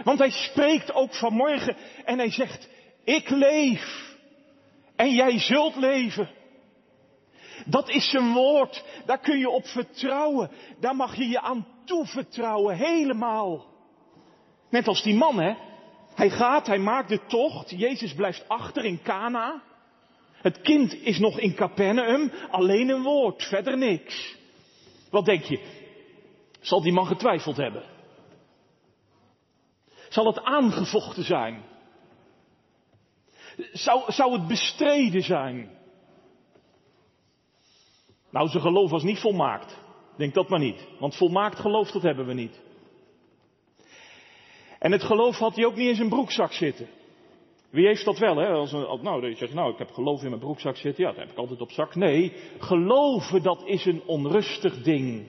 Want 0.04 0.18
hij 0.18 0.30
spreekt 0.30 0.92
ook 0.92 1.14
vanmorgen 1.14 1.76
en 2.04 2.18
hij 2.18 2.30
zegt, 2.30 2.68
ik 3.04 3.28
leef 3.28 4.16
en 4.96 5.14
jij 5.14 5.38
zult 5.38 5.76
leven. 5.76 6.30
Dat 7.66 7.88
is 7.88 8.10
zijn 8.10 8.32
woord, 8.32 8.84
daar 9.06 9.18
kun 9.18 9.38
je 9.38 9.50
op 9.50 9.66
vertrouwen, 9.66 10.50
daar 10.80 10.96
mag 10.96 11.16
je 11.16 11.28
je 11.28 11.40
aan 11.40 11.66
toevertrouwen, 11.84 12.76
helemaal. 12.76 13.66
Net 14.70 14.88
als 14.88 15.02
die 15.02 15.14
man, 15.14 15.40
hè? 15.40 15.54
Hij 16.14 16.30
gaat, 16.30 16.66
hij 16.66 16.78
maakt 16.78 17.08
de 17.08 17.26
tocht, 17.26 17.70
Jezus 17.70 18.14
blijft 18.14 18.48
achter 18.48 18.84
in 18.84 19.02
Cana. 19.02 19.62
Het 20.32 20.60
kind 20.60 20.94
is 20.94 21.18
nog 21.18 21.38
in 21.38 21.54
Capernaum, 21.54 22.32
alleen 22.50 22.88
een 22.88 23.02
woord, 23.02 23.42
verder 23.42 23.78
niks. 23.78 24.36
Wat 25.10 25.24
denk 25.24 25.44
je? 25.44 25.60
Zal 26.60 26.82
die 26.82 26.92
man 26.92 27.06
getwijfeld 27.06 27.56
hebben? 27.56 27.84
Zal 30.08 30.26
het 30.26 30.42
aangevochten 30.42 31.24
zijn? 31.24 31.62
Zou, 33.72 34.12
zou 34.12 34.32
het 34.32 34.46
bestreden 34.46 35.22
zijn? 35.22 35.81
Nou, 38.32 38.48
zijn 38.48 38.62
geloof 38.62 38.90
was 38.90 39.02
niet 39.02 39.18
volmaakt. 39.18 39.80
Denk 40.16 40.34
dat 40.34 40.48
maar 40.48 40.58
niet. 40.58 40.88
Want 40.98 41.16
volmaakt 41.16 41.58
geloof, 41.58 41.90
dat 41.90 42.02
hebben 42.02 42.26
we 42.26 42.32
niet. 42.32 42.60
En 44.78 44.92
het 44.92 45.02
geloof 45.02 45.38
had 45.38 45.56
hij 45.56 45.64
ook 45.64 45.76
niet 45.76 45.88
in 45.88 45.94
zijn 45.94 46.08
broekzak 46.08 46.52
zitten. 46.52 46.88
Wie 47.70 47.86
heeft 47.86 48.04
dat 48.04 48.18
wel, 48.18 48.36
hè? 48.36 48.46
Als 48.46 48.72
een, 48.72 48.98
nou, 49.02 49.28
je 49.28 49.36
zegt, 49.36 49.54
nou, 49.54 49.72
ik 49.72 49.78
heb 49.78 49.90
geloof 49.90 50.22
in 50.22 50.28
mijn 50.28 50.40
broekzak 50.40 50.76
zitten. 50.76 51.04
Ja, 51.04 51.10
dat 51.10 51.20
heb 51.20 51.30
ik 51.30 51.36
altijd 51.36 51.60
op 51.60 51.70
zak. 51.70 51.94
Nee, 51.94 52.32
geloven, 52.58 53.42
dat 53.42 53.62
is 53.64 53.84
een 53.84 54.02
onrustig 54.06 54.82
ding. 54.82 55.26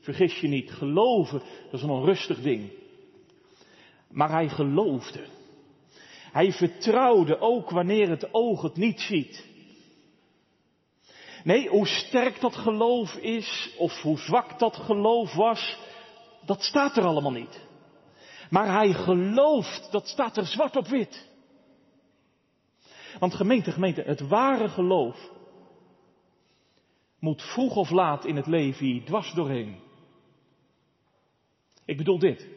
Vergis 0.00 0.40
je 0.40 0.48
niet, 0.48 0.70
geloven, 0.70 1.38
dat 1.38 1.72
is 1.72 1.82
een 1.82 1.90
onrustig 1.90 2.40
ding. 2.40 2.72
Maar 4.10 4.30
hij 4.30 4.48
geloofde. 4.48 5.26
Hij 6.32 6.52
vertrouwde 6.52 7.38
ook 7.38 7.70
wanneer 7.70 8.08
het 8.08 8.34
oog 8.34 8.62
het 8.62 8.76
niet 8.76 9.00
ziet. 9.00 9.53
Nee, 11.44 11.68
hoe 11.68 11.86
sterk 11.86 12.40
dat 12.40 12.56
geloof 12.56 13.14
is, 13.14 13.74
of 13.78 14.00
hoe 14.00 14.18
zwak 14.18 14.58
dat 14.58 14.76
geloof 14.76 15.34
was, 15.34 15.78
dat 16.44 16.62
staat 16.62 16.96
er 16.96 17.04
allemaal 17.04 17.32
niet. 17.32 17.66
Maar 18.50 18.72
hij 18.72 18.92
gelooft, 18.92 19.88
dat 19.92 20.08
staat 20.08 20.36
er 20.36 20.46
zwart 20.46 20.76
op 20.76 20.86
wit. 20.86 21.28
Want 23.18 23.34
gemeente, 23.34 23.72
gemeente, 23.72 24.02
het 24.02 24.20
ware 24.20 24.68
geloof 24.68 25.30
moet 27.18 27.42
vroeg 27.42 27.76
of 27.76 27.90
laat 27.90 28.24
in 28.24 28.36
het 28.36 28.46
leven 28.46 28.86
hier 28.86 29.04
dwars 29.04 29.32
doorheen. 29.32 29.80
Ik 31.84 31.96
bedoel 31.96 32.18
dit. 32.18 32.48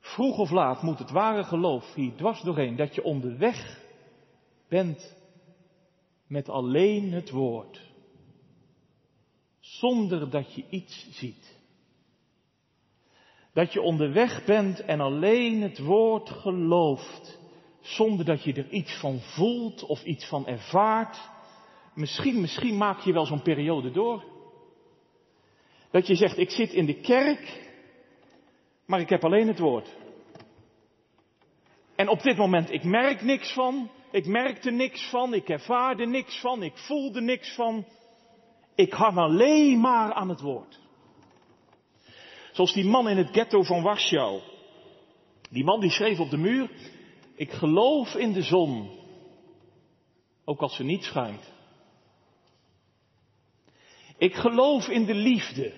Vroeg 0.00 0.38
of 0.38 0.50
laat 0.50 0.82
moet 0.82 0.98
het 0.98 1.10
ware 1.10 1.44
geloof 1.44 1.94
hier 1.94 2.14
dwars 2.16 2.42
doorheen, 2.42 2.76
dat 2.76 2.94
je 2.94 3.02
onderweg 3.02 3.80
bent 4.68 5.15
met 6.26 6.48
alleen 6.48 7.12
het 7.12 7.30
woord, 7.30 7.80
zonder 9.60 10.30
dat 10.30 10.54
je 10.54 10.64
iets 10.70 11.08
ziet. 11.10 11.54
Dat 13.52 13.72
je 13.72 13.80
onderweg 13.80 14.44
bent 14.44 14.80
en 14.80 15.00
alleen 15.00 15.62
het 15.62 15.78
woord 15.78 16.30
gelooft, 16.30 17.38
zonder 17.80 18.24
dat 18.24 18.42
je 18.44 18.52
er 18.52 18.70
iets 18.70 18.98
van 19.00 19.20
voelt 19.20 19.82
of 19.82 20.04
iets 20.04 20.28
van 20.28 20.46
ervaart. 20.46 21.30
Misschien, 21.94 22.40
misschien 22.40 22.76
maak 22.76 23.00
je 23.00 23.12
wel 23.12 23.26
zo'n 23.26 23.42
periode 23.42 23.90
door. 23.90 24.24
Dat 25.90 26.06
je 26.06 26.14
zegt, 26.14 26.38
ik 26.38 26.50
zit 26.50 26.72
in 26.72 26.86
de 26.86 27.00
kerk, 27.00 27.70
maar 28.86 29.00
ik 29.00 29.08
heb 29.08 29.24
alleen 29.24 29.48
het 29.48 29.58
woord. 29.58 29.96
En 31.94 32.08
op 32.08 32.22
dit 32.22 32.36
moment, 32.36 32.70
ik 32.70 32.84
merk 32.84 33.22
niks 33.22 33.52
van, 33.52 33.90
ik 34.10 34.26
merkte 34.26 34.70
niks 34.70 35.10
van, 35.10 35.34
ik 35.34 35.48
ervaarde 35.48 36.06
niks 36.06 36.40
van, 36.40 36.62
ik 36.62 36.76
voelde 36.76 37.20
niks 37.20 37.54
van. 37.54 37.84
Ik 38.74 38.92
hang 38.92 39.16
alleen 39.16 39.80
maar 39.80 40.12
aan 40.12 40.28
het 40.28 40.40
woord. 40.40 40.80
Zoals 42.52 42.72
die 42.72 42.84
man 42.84 43.08
in 43.08 43.16
het 43.16 43.30
ghetto 43.30 43.62
van 43.62 43.82
Warschau. 43.82 44.40
Die 45.50 45.64
man 45.64 45.80
die 45.80 45.90
schreef 45.90 46.18
op 46.18 46.30
de 46.30 46.36
muur, 46.36 46.70
ik 47.34 47.50
geloof 47.50 48.14
in 48.14 48.32
de 48.32 48.42
zon, 48.42 48.90
ook 50.44 50.60
als 50.60 50.76
ze 50.76 50.84
niet 50.84 51.04
schijnt. 51.04 51.52
Ik 54.18 54.34
geloof 54.34 54.88
in 54.88 55.04
de 55.04 55.14
liefde, 55.14 55.72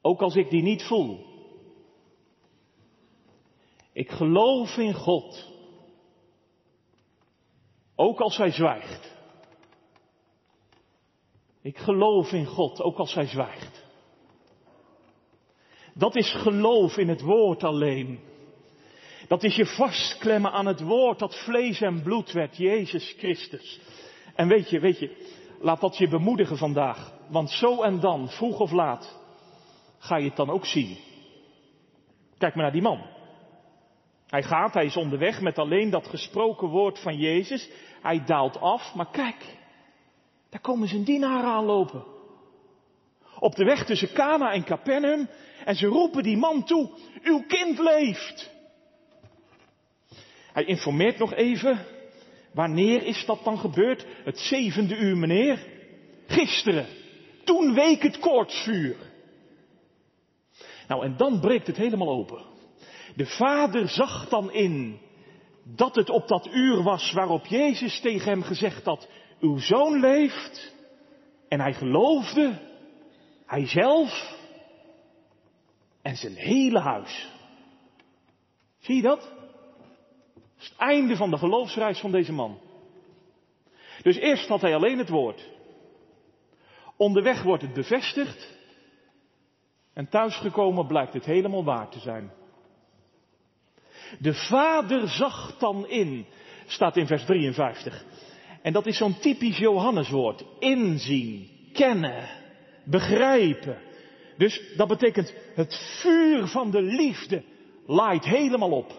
ook 0.00 0.22
als 0.22 0.36
ik 0.36 0.50
die 0.50 0.62
niet 0.62 0.82
voel. 0.82 1.24
Ik 3.92 4.10
geloof 4.10 4.76
in 4.76 4.94
God, 4.94 5.52
ook 7.96 8.20
als 8.20 8.36
hij 8.36 8.50
zwijgt. 8.50 9.14
Ik 11.62 11.78
geloof 11.78 12.32
in 12.32 12.46
God, 12.46 12.80
ook 12.80 12.98
als 12.98 13.14
hij 13.14 13.26
zwijgt. 13.26 13.84
Dat 15.94 16.16
is 16.16 16.32
geloof 16.32 16.96
in 16.96 17.08
het 17.08 17.20
woord 17.20 17.64
alleen. 17.64 18.20
Dat 19.28 19.42
is 19.42 19.56
je 19.56 19.66
vastklemmen 19.66 20.52
aan 20.52 20.66
het 20.66 20.80
woord 20.80 21.18
dat 21.18 21.44
vlees 21.44 21.80
en 21.80 22.02
bloed 22.02 22.32
werd, 22.32 22.56
Jezus 22.56 23.14
Christus. 23.18 23.80
En 24.34 24.48
weet 24.48 24.70
je, 24.70 24.80
weet 24.80 24.98
je, 24.98 25.34
laat 25.60 25.80
dat 25.80 25.96
je 25.96 26.08
bemoedigen 26.08 26.56
vandaag. 26.56 27.12
Want 27.28 27.50
zo 27.50 27.82
en 27.82 28.00
dan, 28.00 28.28
vroeg 28.28 28.60
of 28.60 28.70
laat, 28.70 29.18
ga 29.98 30.16
je 30.16 30.26
het 30.26 30.36
dan 30.36 30.50
ook 30.50 30.66
zien. 30.66 30.96
Kijk 32.38 32.54
maar 32.54 32.62
naar 32.62 32.72
die 32.72 32.82
man. 32.82 33.15
Hij 34.36 34.44
gaat, 34.44 34.74
hij 34.74 34.84
is 34.84 34.96
onderweg 34.96 35.40
met 35.40 35.58
alleen 35.58 35.90
dat 35.90 36.06
gesproken 36.06 36.68
woord 36.68 36.98
van 36.98 37.16
Jezus. 37.16 37.70
Hij 38.02 38.24
daalt 38.24 38.60
af, 38.60 38.94
maar 38.94 39.10
kijk, 39.10 39.56
daar 40.50 40.60
komen 40.60 40.88
zijn 40.88 41.04
dienaren 41.04 41.50
aanlopen. 41.50 42.04
Op 43.38 43.54
de 43.54 43.64
weg 43.64 43.84
tussen 43.84 44.12
Cana 44.12 44.52
en 44.52 44.64
Capernaum. 44.64 45.28
En 45.64 45.74
ze 45.74 45.86
roepen 45.86 46.22
die 46.22 46.36
man 46.36 46.64
toe, 46.64 46.90
uw 47.22 47.44
kind 47.46 47.78
leeft. 47.78 48.50
Hij 50.52 50.64
informeert 50.64 51.18
nog 51.18 51.34
even, 51.34 51.86
wanneer 52.52 53.02
is 53.02 53.24
dat 53.26 53.44
dan 53.44 53.58
gebeurd? 53.58 54.06
Het 54.24 54.38
zevende 54.38 54.96
uur, 54.96 55.16
meneer. 55.16 55.66
Gisteren. 56.26 56.86
Toen 57.44 57.74
week 57.74 58.02
het 58.02 58.18
koortsvuur. 58.18 58.96
Nou, 60.88 61.04
en 61.04 61.16
dan 61.16 61.40
breekt 61.40 61.66
het 61.66 61.76
helemaal 61.76 62.08
open. 62.10 62.55
De 63.16 63.26
vader 63.26 63.88
zag 63.88 64.28
dan 64.28 64.52
in 64.52 64.98
dat 65.62 65.94
het 65.94 66.10
op 66.10 66.28
dat 66.28 66.48
uur 66.52 66.82
was 66.82 67.12
waarop 67.12 67.46
Jezus 67.46 68.00
tegen 68.00 68.30
hem 68.30 68.42
gezegd 68.42 68.84
had, 68.84 69.08
uw 69.40 69.58
zoon 69.58 70.00
leeft. 70.00 70.74
En 71.48 71.60
hij 71.60 71.74
geloofde. 71.74 72.58
Hij 73.46 73.66
zelf 73.66 74.36
en 76.02 76.16
zijn 76.16 76.34
hele 76.34 76.80
huis. 76.80 77.30
Zie 78.78 78.96
je 78.96 79.02
dat? 79.02 79.20
Dat 80.34 80.44
is 80.58 80.68
het 80.68 80.78
einde 80.78 81.16
van 81.16 81.30
de 81.30 81.38
geloofsreis 81.38 82.00
van 82.00 82.10
deze 82.10 82.32
man. 82.32 82.58
Dus 84.02 84.16
eerst 84.16 84.48
had 84.48 84.60
hij 84.60 84.74
alleen 84.74 84.98
het 84.98 85.08
woord. 85.08 85.48
Onderweg 86.96 87.42
wordt 87.42 87.62
het 87.62 87.72
bevestigd. 87.72 88.54
En 89.92 90.08
thuisgekomen 90.08 90.86
blijkt 90.86 91.12
het 91.12 91.24
helemaal 91.24 91.64
waar 91.64 91.88
te 91.88 91.98
zijn. 91.98 92.32
De 94.18 94.34
vader 94.34 95.08
zag 95.08 95.56
dan 95.58 95.88
in, 95.88 96.26
staat 96.66 96.96
in 96.96 97.06
vers 97.06 97.24
53. 97.24 98.04
En 98.62 98.72
dat 98.72 98.86
is 98.86 98.96
zo'n 98.96 99.18
typisch 99.18 99.58
Johanneswoord. 99.58 100.44
Inzien, 100.58 101.48
kennen, 101.72 102.28
begrijpen. 102.84 103.78
Dus 104.36 104.62
dat 104.76 104.88
betekent 104.88 105.34
het 105.54 105.98
vuur 106.00 106.46
van 106.46 106.70
de 106.70 106.82
liefde 106.82 107.42
laait 107.86 108.24
helemaal 108.24 108.70
op. 108.70 108.92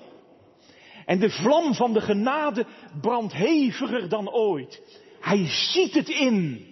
En 1.06 1.20
de 1.20 1.30
vlam 1.30 1.74
van 1.74 1.94
de 1.94 2.02
genade 2.02 2.66
brandt 3.02 3.34
heviger 3.34 4.10
dan 4.10 4.32
ooit. 4.32 4.82
Hij 5.20 5.48
ziet 5.48 5.94
het 5.94 6.10
in. 6.10 6.66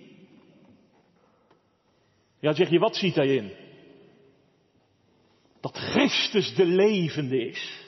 Ja, 2.40 2.54
zeg 2.54 2.70
je, 2.70 2.80
wat 2.80 2.96
ziet 2.96 3.16
hij 3.16 3.36
in? 3.36 3.52
Dat 5.62 5.78
Christus 5.78 6.56
de 6.56 6.66
levende 6.66 7.48
is. 7.48 7.85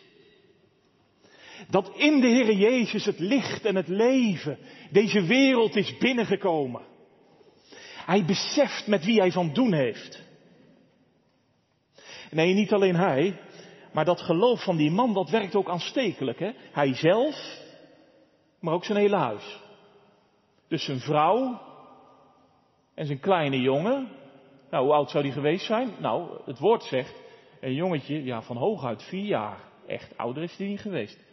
Dat 1.70 1.91
in 1.96 2.20
de 2.20 2.28
Heer 2.28 2.52
Jezus 2.52 3.06
het 3.06 3.20
licht 3.20 3.65
en 3.65 3.76
het 3.76 3.88
leven 3.88 4.58
deze 4.91 5.22
wereld 5.24 5.76
is 5.76 5.98
binnengekomen. 5.98 6.82
Hij 8.06 8.26
beseft 8.26 8.88
met 8.88 9.06
wie 9.06 9.20
hij 9.20 9.32
van 9.32 9.54
doen 9.54 9.74
heeft. 9.74 10.26
Nee, 12.32 12.54
niet 12.54 12.74
alleen 12.74 12.96
hij, 12.96 13.39
maar 13.93 14.06
dat 14.06 14.22
geloof 14.22 14.63
van 14.63 14.78
die 14.78 14.91
man, 14.91 15.13
dat 15.13 15.30
werkt 15.30 15.56
ook 15.56 15.70
aanstekelijk. 15.70 16.39
Hè? 16.39 16.52
Hij 16.72 16.93
zelf, 16.93 17.60
maar 18.60 18.74
ook 18.74 18.86
zijn 18.86 18.98
hele 18.98 19.15
huis. 19.15 19.60
Dus 20.67 20.86
zijn 20.86 21.00
vrouw 21.00 21.62
en 22.93 23.06
zijn 23.06 23.20
kleine 23.20 23.62
jongen. 23.62 24.08
Nou, 24.70 24.84
hoe 24.84 24.93
oud 24.93 25.10
zou 25.10 25.24
die 25.24 25.34
geweest 25.34 25.65
zijn? 25.65 25.91
Nou, 26.00 26.41
het 26.46 26.60
woord 26.60 26.84
zegt, 26.84 27.15
een 27.62 27.74
jongetje, 27.74 28.24
ja, 28.24 28.41
van 28.41 28.58
hooguit 28.58 29.04
vier 29.04 29.26
jaar. 29.26 29.60
Echt 29.88 30.17
ouder 30.17 30.43
is 30.43 30.56
die 30.56 30.67
niet 30.67 30.82
geweest. 30.82 31.26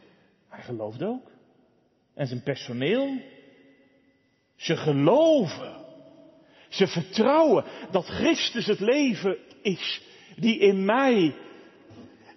Hij 0.54 0.62
gelooft 0.62 1.02
ook. 1.02 1.30
En 2.14 2.26
zijn 2.26 2.42
personeel. 2.42 3.20
Ze 4.56 4.76
geloven. 4.76 5.84
Ze 6.68 6.86
vertrouwen 6.86 7.64
dat 7.90 8.06
Christus 8.06 8.66
het 8.66 8.80
leven 8.80 9.38
is 9.62 10.02
die 10.36 10.58
in 10.58 10.84
mij 10.84 11.34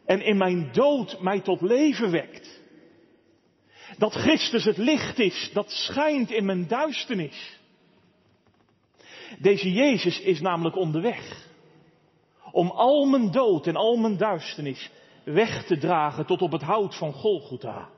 en 0.05 0.21
in 0.21 0.37
mijn 0.37 0.71
dood 0.71 1.21
mij 1.21 1.41
tot 1.41 1.61
leven 1.61 2.11
wekt. 2.11 2.61
Dat 3.97 4.13
Christus 4.13 4.63
het 4.63 4.77
licht 4.77 5.19
is 5.19 5.49
dat 5.53 5.71
schijnt 5.71 6.31
in 6.31 6.45
mijn 6.45 6.67
duisternis. 6.67 7.59
Deze 9.39 9.71
Jezus 9.71 10.19
is 10.19 10.41
namelijk 10.41 10.75
onderweg 10.75 11.47
om 12.51 12.69
al 12.69 13.05
mijn 13.05 13.31
dood 13.31 13.67
en 13.67 13.75
al 13.75 13.97
mijn 13.97 14.17
duisternis 14.17 14.91
weg 15.23 15.65
te 15.65 15.77
dragen 15.77 16.25
tot 16.25 16.41
op 16.41 16.51
het 16.51 16.61
hout 16.61 16.95
van 16.95 17.13
Golgotha. 17.13 17.95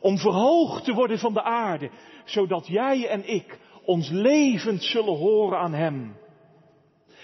Om 0.00 0.18
verhoogd 0.18 0.84
te 0.84 0.92
worden 0.92 1.18
van 1.18 1.32
de 1.32 1.42
aarde, 1.42 1.90
zodat 2.24 2.66
jij 2.66 3.08
en 3.08 3.28
ik 3.28 3.58
ons 3.84 4.08
levend 4.08 4.82
zullen 4.82 5.16
horen 5.16 5.58
aan 5.58 5.72
Hem. 5.74 6.16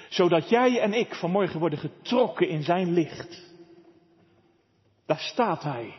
Zodat 0.09 0.49
jij 0.49 0.81
en 0.81 0.93
ik 0.93 1.15
vanmorgen 1.15 1.61
worden 1.61 1.79
getrokken 1.79 2.49
in 2.49 2.63
Zijn 2.63 2.93
licht. 2.93 3.55
Daar 5.07 5.19
staat 5.19 5.63
Hij. 5.63 5.95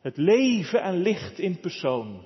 Het 0.00 0.16
leven 0.16 0.82
en 0.82 0.96
licht 0.96 1.38
in 1.38 1.60
persoon. 1.60 2.22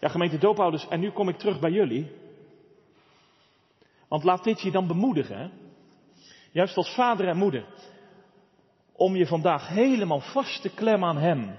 Ja, 0.00 0.08
gemeente 0.08 0.38
doopouders, 0.38 0.88
en 0.88 1.00
nu 1.00 1.10
kom 1.10 1.28
ik 1.28 1.38
terug 1.38 1.60
bij 1.60 1.70
jullie. 1.70 2.10
Want 4.08 4.24
laat 4.24 4.44
dit 4.44 4.60
je 4.60 4.70
dan 4.70 4.86
bemoedigen. 4.86 5.52
Juist 6.52 6.76
als 6.76 6.94
vader 6.94 7.28
en 7.28 7.36
moeder. 7.36 7.66
Om 8.96 9.16
je 9.16 9.26
vandaag 9.26 9.68
helemaal 9.68 10.20
vast 10.20 10.62
te 10.62 10.74
klemmen 10.74 11.08
aan 11.08 11.18
Hem. 11.18 11.58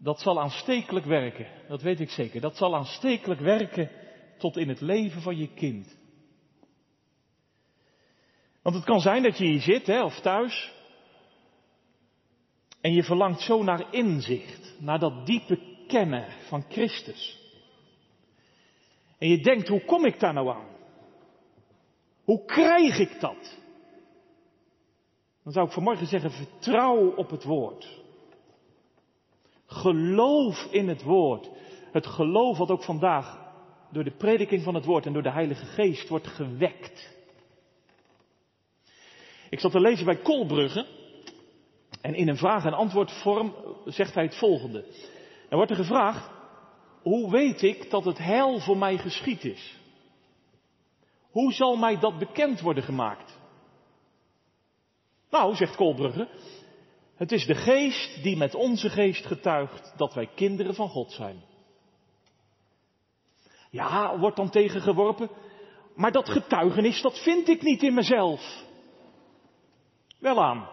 Dat 0.00 0.20
zal 0.20 0.40
aanstekelijk 0.40 1.06
werken. 1.06 1.46
Dat 1.68 1.82
weet 1.82 2.00
ik 2.00 2.10
zeker. 2.10 2.40
Dat 2.40 2.56
zal 2.56 2.76
aanstekelijk 2.76 3.40
werken 3.40 3.90
tot 4.38 4.56
in 4.56 4.68
het 4.68 4.80
leven 4.80 5.22
van 5.22 5.36
je 5.36 5.54
kind. 5.54 5.96
Want 8.62 8.76
het 8.76 8.84
kan 8.84 9.00
zijn 9.00 9.22
dat 9.22 9.38
je 9.38 9.44
hier 9.44 9.60
zit, 9.60 9.86
hè, 9.86 10.02
of 10.02 10.20
thuis. 10.20 10.72
En 12.80 12.92
je 12.92 13.02
verlangt 13.02 13.40
zo 13.40 13.62
naar 13.62 13.94
inzicht, 13.94 14.74
naar 14.78 14.98
dat 14.98 15.26
diepe 15.26 15.58
kennen 15.86 16.26
van 16.48 16.64
Christus. 16.68 17.38
En 19.18 19.28
je 19.28 19.40
denkt, 19.40 19.68
hoe 19.68 19.84
kom 19.84 20.06
ik 20.06 20.20
daar 20.20 20.32
nou 20.32 20.48
aan? 20.48 20.68
Hoe 22.24 22.44
krijg 22.44 22.98
ik 22.98 23.20
dat? 23.20 23.58
Dan 25.48 25.56
zou 25.56 25.68
ik 25.68 25.74
vanmorgen 25.74 26.06
zeggen, 26.06 26.30
vertrouw 26.30 27.14
op 27.14 27.30
het 27.30 27.44
woord. 27.44 28.00
Geloof 29.66 30.68
in 30.70 30.88
het 30.88 31.02
woord. 31.02 31.50
Het 31.92 32.06
geloof 32.06 32.58
wat 32.58 32.70
ook 32.70 32.82
vandaag 32.82 33.38
door 33.90 34.04
de 34.04 34.16
prediking 34.16 34.62
van 34.62 34.74
het 34.74 34.84
woord 34.84 35.06
en 35.06 35.12
door 35.12 35.22
de 35.22 35.30
Heilige 35.30 35.64
Geest 35.64 36.08
wordt 36.08 36.26
gewekt. 36.26 37.16
Ik 39.50 39.60
zat 39.60 39.70
te 39.70 39.80
lezen 39.80 40.04
bij 40.04 40.16
Kolbrugge. 40.16 40.86
En 42.00 42.14
in 42.14 42.28
een 42.28 42.36
vraag- 42.36 42.64
en 42.64 42.74
antwoordvorm 42.74 43.54
zegt 43.84 44.14
hij 44.14 44.24
het 44.24 44.38
volgende. 44.38 44.84
Er 45.48 45.56
wordt 45.56 45.70
er 45.70 45.76
gevraagd, 45.76 46.30
hoe 47.02 47.30
weet 47.30 47.62
ik 47.62 47.90
dat 47.90 48.04
het 48.04 48.18
heil 48.18 48.58
voor 48.58 48.78
mij 48.78 48.98
geschied 48.98 49.44
is? 49.44 49.78
Hoe 51.30 51.52
zal 51.52 51.76
mij 51.76 51.98
dat 51.98 52.18
bekend 52.18 52.60
worden 52.60 52.82
gemaakt? 52.82 53.37
Nou, 55.30 55.54
zegt 55.56 55.76
Kolbrugge, 55.76 56.28
het 57.16 57.32
is 57.32 57.46
de 57.46 57.54
geest 57.54 58.22
die 58.22 58.36
met 58.36 58.54
onze 58.54 58.90
geest 58.90 59.26
getuigt 59.26 59.92
dat 59.96 60.14
wij 60.14 60.28
kinderen 60.34 60.74
van 60.74 60.88
God 60.88 61.12
zijn. 61.12 61.42
Ja, 63.70 64.18
wordt 64.18 64.36
dan 64.36 64.50
tegengeworpen, 64.50 65.30
maar 65.94 66.12
dat 66.12 66.28
getuigenis, 66.28 67.02
dat 67.02 67.18
vind 67.22 67.48
ik 67.48 67.62
niet 67.62 67.82
in 67.82 67.94
mezelf. 67.94 68.64
Wel 70.18 70.42
aan. 70.42 70.68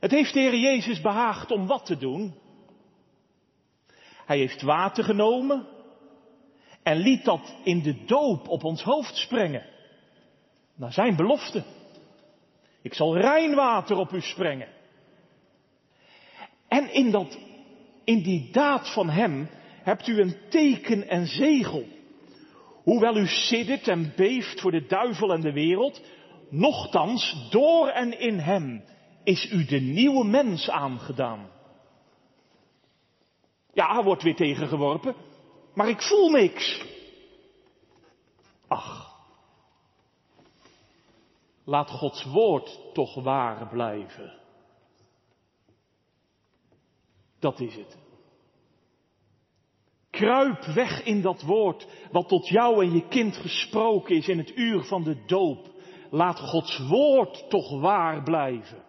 Het 0.00 0.10
heeft 0.10 0.34
de 0.34 0.40
Heer 0.40 0.56
Jezus 0.56 1.00
behaagd 1.00 1.50
om 1.50 1.66
wat 1.66 1.86
te 1.86 1.96
doen? 1.96 2.34
Hij 4.26 4.38
heeft 4.38 4.62
water 4.62 5.04
genomen 5.04 5.66
en 6.82 6.96
liet 6.96 7.24
dat 7.24 7.54
in 7.64 7.82
de 7.82 8.04
doop 8.04 8.48
op 8.48 8.64
ons 8.64 8.82
hoofd 8.82 9.16
sprengen. 9.16 9.66
Naar 10.74 10.92
zijn 10.92 11.16
belofte. 11.16 11.64
Ik 12.88 12.94
zal 12.94 13.18
rein 13.18 13.54
water 13.54 13.96
op 13.96 14.12
u 14.12 14.20
sprengen. 14.20 14.68
En 16.68 16.92
in, 16.92 17.10
dat, 17.10 17.38
in 18.04 18.22
die 18.22 18.48
daad 18.52 18.92
van 18.92 19.08
hem 19.08 19.48
hebt 19.82 20.06
u 20.06 20.20
een 20.20 20.36
teken 20.48 21.08
en 21.08 21.26
zegel. 21.26 21.86
Hoewel 22.82 23.16
u 23.16 23.26
siddert 23.26 23.88
en 23.88 24.12
beeft 24.16 24.60
voor 24.60 24.70
de 24.70 24.86
duivel 24.86 25.32
en 25.32 25.40
de 25.40 25.52
wereld, 25.52 26.02
nochtans 26.50 27.48
door 27.50 27.88
en 27.88 28.20
in 28.20 28.38
hem 28.38 28.84
is 29.24 29.50
u 29.50 29.64
de 29.64 29.80
nieuwe 29.80 30.24
mens 30.24 30.70
aangedaan. 30.70 31.50
Ja, 33.72 34.02
wordt 34.02 34.22
weer 34.22 34.36
tegengeworpen, 34.36 35.14
maar 35.74 35.88
ik 35.88 36.02
voel 36.02 36.30
niks. 36.30 36.84
Ach, 38.68 39.07
laat 41.68 41.90
Gods 41.90 42.24
woord 42.24 42.80
toch 42.92 43.14
waar 43.14 43.68
blijven. 43.68 44.32
Dat 47.38 47.60
is 47.60 47.74
het. 47.74 47.98
Kruip 50.10 50.64
weg 50.64 51.02
in 51.02 51.22
dat 51.22 51.42
woord 51.42 51.86
wat 52.12 52.28
tot 52.28 52.48
jou 52.48 52.84
en 52.84 52.92
je 52.92 53.08
kind 53.08 53.36
gesproken 53.36 54.16
is 54.16 54.28
in 54.28 54.38
het 54.38 54.56
uur 54.56 54.82
van 54.82 55.02
de 55.02 55.24
doop. 55.26 55.70
Laat 56.10 56.38
Gods 56.38 56.78
woord 56.78 57.50
toch 57.50 57.80
waar 57.80 58.22
blijven. 58.22 58.82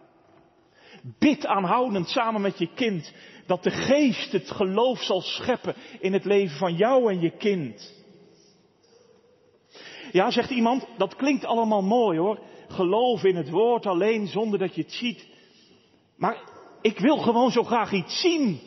Bid 1.20 1.46
aanhoudend 1.46 2.08
samen 2.08 2.42
met 2.42 2.58
je 2.58 2.74
kind 2.74 3.14
dat 3.46 3.64
de 3.64 3.72
geest 3.72 4.32
het 4.32 4.52
geloof 4.52 5.00
zal 5.00 5.22
scheppen 5.22 5.76
in 6.00 6.14
het 6.14 6.26
leven 6.26 6.58
van 6.58 6.76
jou 6.76 7.12
en 7.12 7.20
je 7.20 7.38
kind. 7.38 7.98
Ja, 10.12 10.32
zegt 10.32 10.50
iemand, 10.50 10.88
dat 10.98 11.16
klinkt 11.16 11.46
allemaal 11.46 11.82
mooi 11.82 12.20
hoor. 12.20 12.40
Geloof 12.70 13.24
in 13.24 13.36
het 13.36 13.50
woord 13.50 13.86
alleen 13.86 14.28
zonder 14.28 14.60
dat 14.60 14.76
je 14.76 14.82
het 14.82 14.92
ziet. 14.92 15.28
Maar 16.18 16.38
ik 16.82 17.00
wil 17.00 17.18
gewoon 17.18 17.52
zo 17.52 17.64
graag 17.64 17.92
iets 17.92 18.22
zien. 18.22 18.60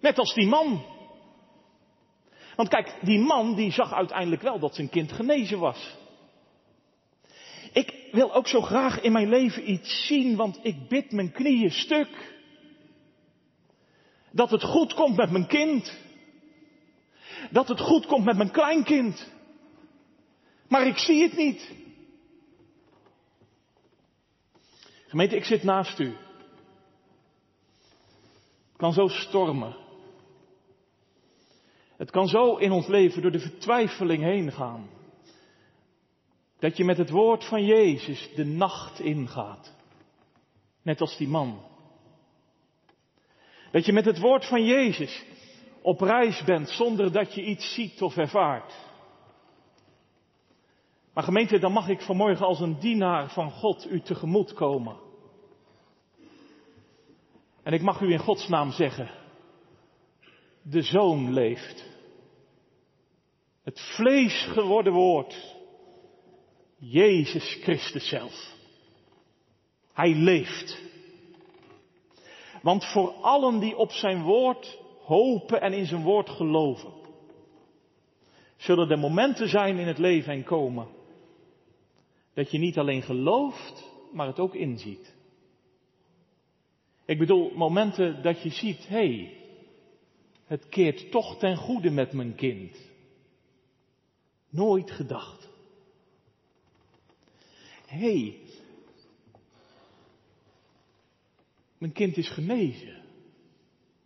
Net 0.00 0.18
als 0.18 0.34
die 0.34 0.46
man. 0.46 0.84
Want 2.56 2.68
kijk, 2.68 2.94
die 3.02 3.18
man 3.18 3.54
die 3.54 3.72
zag 3.72 3.92
uiteindelijk 3.92 4.42
wel 4.42 4.58
dat 4.58 4.74
zijn 4.74 4.88
kind 4.88 5.12
genezen 5.12 5.58
was. 5.58 5.96
Ik 7.72 8.08
wil 8.12 8.34
ook 8.34 8.48
zo 8.48 8.60
graag 8.60 9.00
in 9.00 9.12
mijn 9.12 9.28
leven 9.28 9.70
iets 9.70 10.06
zien, 10.06 10.36
want 10.36 10.58
ik 10.62 10.88
bid 10.88 11.12
mijn 11.12 11.32
knieën 11.32 11.70
stuk. 11.70 12.34
Dat 14.32 14.50
het 14.50 14.62
goed 14.62 14.94
komt 14.94 15.16
met 15.16 15.30
mijn 15.30 15.46
kind. 15.46 15.98
Dat 17.50 17.68
het 17.68 17.80
goed 17.80 18.06
komt 18.06 18.24
met 18.24 18.36
mijn 18.36 18.50
kleinkind. 18.50 19.32
Maar 20.68 20.86
ik 20.86 20.98
zie 20.98 21.22
het 21.22 21.36
niet. 21.36 21.70
Gemeente, 25.06 25.36
ik 25.36 25.44
zit 25.44 25.62
naast 25.62 25.98
u. 25.98 26.16
Het 28.68 28.76
kan 28.76 28.92
zo 28.92 29.08
stormen. 29.08 29.76
Het 31.96 32.10
kan 32.10 32.28
zo 32.28 32.56
in 32.56 32.70
ons 32.70 32.86
leven 32.86 33.22
door 33.22 33.30
de 33.30 33.40
vertwijfeling 33.40 34.22
heen 34.22 34.52
gaan. 34.52 34.88
Dat 36.58 36.76
je 36.76 36.84
met 36.84 36.96
het 36.96 37.10
woord 37.10 37.44
van 37.44 37.64
Jezus 37.64 38.30
de 38.34 38.44
nacht 38.44 39.00
ingaat. 39.00 39.74
Net 40.82 41.00
als 41.00 41.16
die 41.16 41.28
man. 41.28 41.60
Dat 43.70 43.86
je 43.86 43.92
met 43.92 44.04
het 44.04 44.18
woord 44.18 44.46
van 44.46 44.64
Jezus 44.64 45.24
op 45.82 46.00
reis 46.00 46.44
bent 46.44 46.68
zonder 46.68 47.12
dat 47.12 47.34
je 47.34 47.42
iets 47.42 47.74
ziet 47.74 48.02
of 48.02 48.16
ervaart. 48.16 48.85
Maar 51.16 51.24
gemeente, 51.24 51.58
dan 51.58 51.72
mag 51.72 51.88
ik 51.88 52.00
vanmorgen 52.00 52.46
als 52.46 52.60
een 52.60 52.78
dienaar 52.78 53.30
van 53.30 53.50
God 53.50 53.90
u 53.90 54.00
tegemoet 54.00 54.52
komen. 54.52 54.96
En 57.62 57.72
ik 57.72 57.82
mag 57.82 58.00
u 58.00 58.12
in 58.12 58.18
Gods 58.18 58.48
naam 58.48 58.70
zeggen, 58.70 59.10
de 60.62 60.82
Zoon 60.82 61.32
leeft. 61.32 61.84
Het 63.62 63.80
vlees 63.80 64.48
geworden 64.52 64.92
woord, 64.92 65.56
Jezus 66.78 67.58
Christus 67.62 68.08
zelf. 68.08 68.54
Hij 69.92 70.14
leeft. 70.14 70.82
Want 72.62 72.84
voor 72.84 73.10
allen 73.10 73.58
die 73.58 73.76
op 73.76 73.90
zijn 73.90 74.22
woord 74.22 74.78
hopen 75.04 75.60
en 75.60 75.72
in 75.72 75.86
zijn 75.86 76.02
woord 76.02 76.30
geloven, 76.30 76.92
zullen 78.56 78.90
er 78.90 78.98
momenten 78.98 79.48
zijn 79.48 79.78
in 79.78 79.86
het 79.86 79.98
leven 79.98 80.32
en 80.32 80.44
komen 80.44 80.95
dat 82.36 82.50
je 82.50 82.58
niet 82.58 82.78
alleen 82.78 83.02
gelooft, 83.02 83.92
maar 84.12 84.26
het 84.26 84.38
ook 84.38 84.54
inziet. 84.54 85.14
Ik 87.04 87.18
bedoel 87.18 87.50
momenten 87.54 88.22
dat 88.22 88.42
je 88.42 88.50
ziet, 88.50 88.88
hé, 88.88 88.96
hey, 88.96 89.40
het 90.44 90.68
keert 90.68 91.10
toch 91.10 91.38
ten 91.38 91.56
goede 91.56 91.90
met 91.90 92.12
mijn 92.12 92.34
kind. 92.34 92.90
Nooit 94.48 94.90
gedacht. 94.90 95.48
Hé, 97.86 97.98
hey, 97.98 98.40
mijn 101.78 101.92
kind 101.92 102.16
is 102.16 102.28
genezen. 102.28 103.02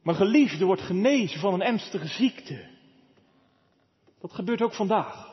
Mijn 0.03 0.17
geliefde 0.17 0.65
wordt 0.65 0.83
genezen 0.83 1.41
van 1.41 1.55
een 1.55 1.63
ernstige 1.63 2.09
ziekte. 2.09 2.69
Dat 4.21 4.33
gebeurt 4.33 4.63
ook 4.63 4.75
vandaag. 4.75 5.30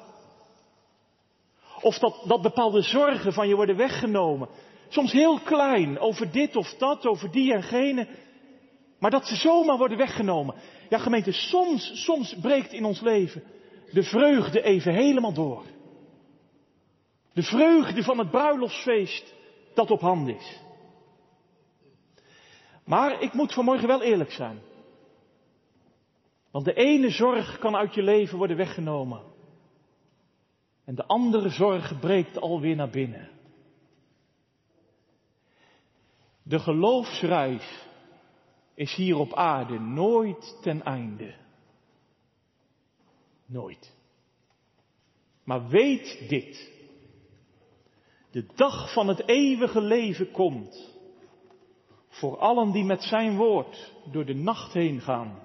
Of 1.81 1.99
dat, 1.99 2.23
dat 2.27 2.41
bepaalde 2.41 2.81
zorgen 2.81 3.33
van 3.33 3.47
je 3.47 3.55
worden 3.55 3.77
weggenomen. 3.77 4.49
Soms 4.87 5.11
heel 5.11 5.39
klein, 5.39 5.99
over 5.99 6.31
dit 6.31 6.55
of 6.55 6.73
dat, 6.73 7.05
over 7.05 7.31
die 7.31 7.53
en 7.53 7.63
gene. 7.63 8.07
Maar 8.99 9.11
dat 9.11 9.27
ze 9.27 9.35
zomaar 9.35 9.77
worden 9.77 9.97
weggenomen. 9.97 10.55
Ja 10.89 10.97
gemeente, 10.97 11.31
soms, 11.31 12.03
soms 12.03 12.35
breekt 12.41 12.73
in 12.73 12.85
ons 12.85 13.01
leven 13.01 13.43
de 13.91 14.03
vreugde 14.03 14.61
even 14.61 14.93
helemaal 14.93 15.33
door. 15.33 15.63
De 17.33 17.43
vreugde 17.43 18.03
van 18.03 18.17
het 18.17 18.31
bruiloftsfeest 18.31 19.33
dat 19.73 19.91
op 19.91 20.01
hand 20.01 20.27
is. 20.27 20.61
Maar 22.85 23.21
ik 23.21 23.33
moet 23.33 23.53
vanmorgen 23.53 23.87
wel 23.87 24.01
eerlijk 24.01 24.31
zijn. 24.31 24.59
Want 26.51 26.65
de 26.65 26.73
ene 26.73 27.09
zorg 27.09 27.57
kan 27.57 27.75
uit 27.75 27.93
je 27.93 28.01
leven 28.01 28.37
worden 28.37 28.57
weggenomen. 28.57 29.21
En 30.87 30.95
de 30.95 31.05
andere 31.05 31.49
zorg 31.49 31.99
breekt 31.99 32.37
alweer 32.37 32.75
naar 32.75 32.89
binnen. 32.89 33.29
De 36.43 36.59
geloofsreis 36.59 37.87
is 38.73 38.95
hier 38.95 39.17
op 39.17 39.33
aarde 39.33 39.79
nooit 39.79 40.57
ten 40.61 40.83
einde. 40.83 41.35
Nooit. 43.45 43.95
Maar 45.43 45.67
weet 45.67 46.25
dit. 46.29 46.71
De 48.31 48.45
dag 48.55 48.93
van 48.93 49.07
het 49.07 49.27
eeuwige 49.27 49.81
leven 49.81 50.31
komt. 50.31 50.95
Voor 52.07 52.37
allen 52.37 52.71
die 52.71 52.83
met 52.83 53.03
zijn 53.03 53.35
woord 53.37 53.93
door 54.11 54.25
de 54.25 54.35
nacht 54.35 54.73
heen 54.73 55.01
gaan. 55.01 55.39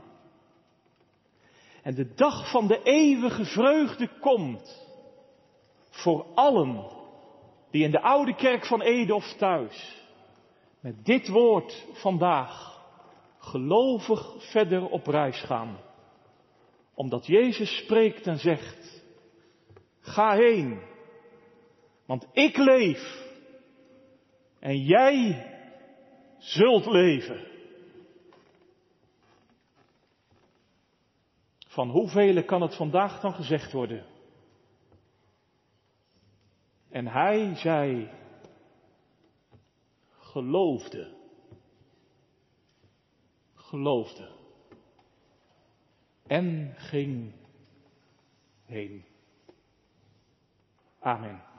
En 1.82 1.94
de 1.94 2.14
dag 2.14 2.50
van 2.50 2.66
de 2.66 2.82
eeuwige 2.82 3.44
vreugde 3.44 4.18
komt. 4.20 4.90
Voor 5.92 6.26
allen 6.34 6.84
die 7.70 7.84
in 7.84 7.90
de 7.90 8.00
oude 8.00 8.34
kerk 8.34 8.66
van 8.66 8.82
Edof 8.82 9.34
thuis 9.34 10.00
met 10.80 11.04
dit 11.04 11.28
woord 11.28 11.86
vandaag 11.92 12.80
gelovig 13.38 14.50
verder 14.50 14.88
op 14.88 15.06
reis 15.06 15.40
gaan. 15.40 15.78
Omdat 16.94 17.26
Jezus 17.26 17.76
spreekt 17.76 18.26
en 18.26 18.38
zegt, 18.38 19.02
ga 20.00 20.34
heen, 20.34 20.82
want 22.06 22.26
ik 22.32 22.56
leef 22.56 23.30
en 24.58 24.78
jij 24.78 25.46
zult 26.38 26.86
leven. 26.86 27.46
Van 31.66 31.90
hoeveel 31.90 32.44
kan 32.44 32.62
het 32.62 32.76
vandaag 32.76 33.20
dan 33.20 33.34
gezegd 33.34 33.72
worden? 33.72 34.11
En 36.92 37.06
hij 37.06 37.54
zei, 37.54 38.10
geloofde. 40.10 41.14
Geloofde. 43.54 44.30
En 46.26 46.74
ging 46.76 47.34
heen. 48.64 49.04
Amen. 50.98 51.51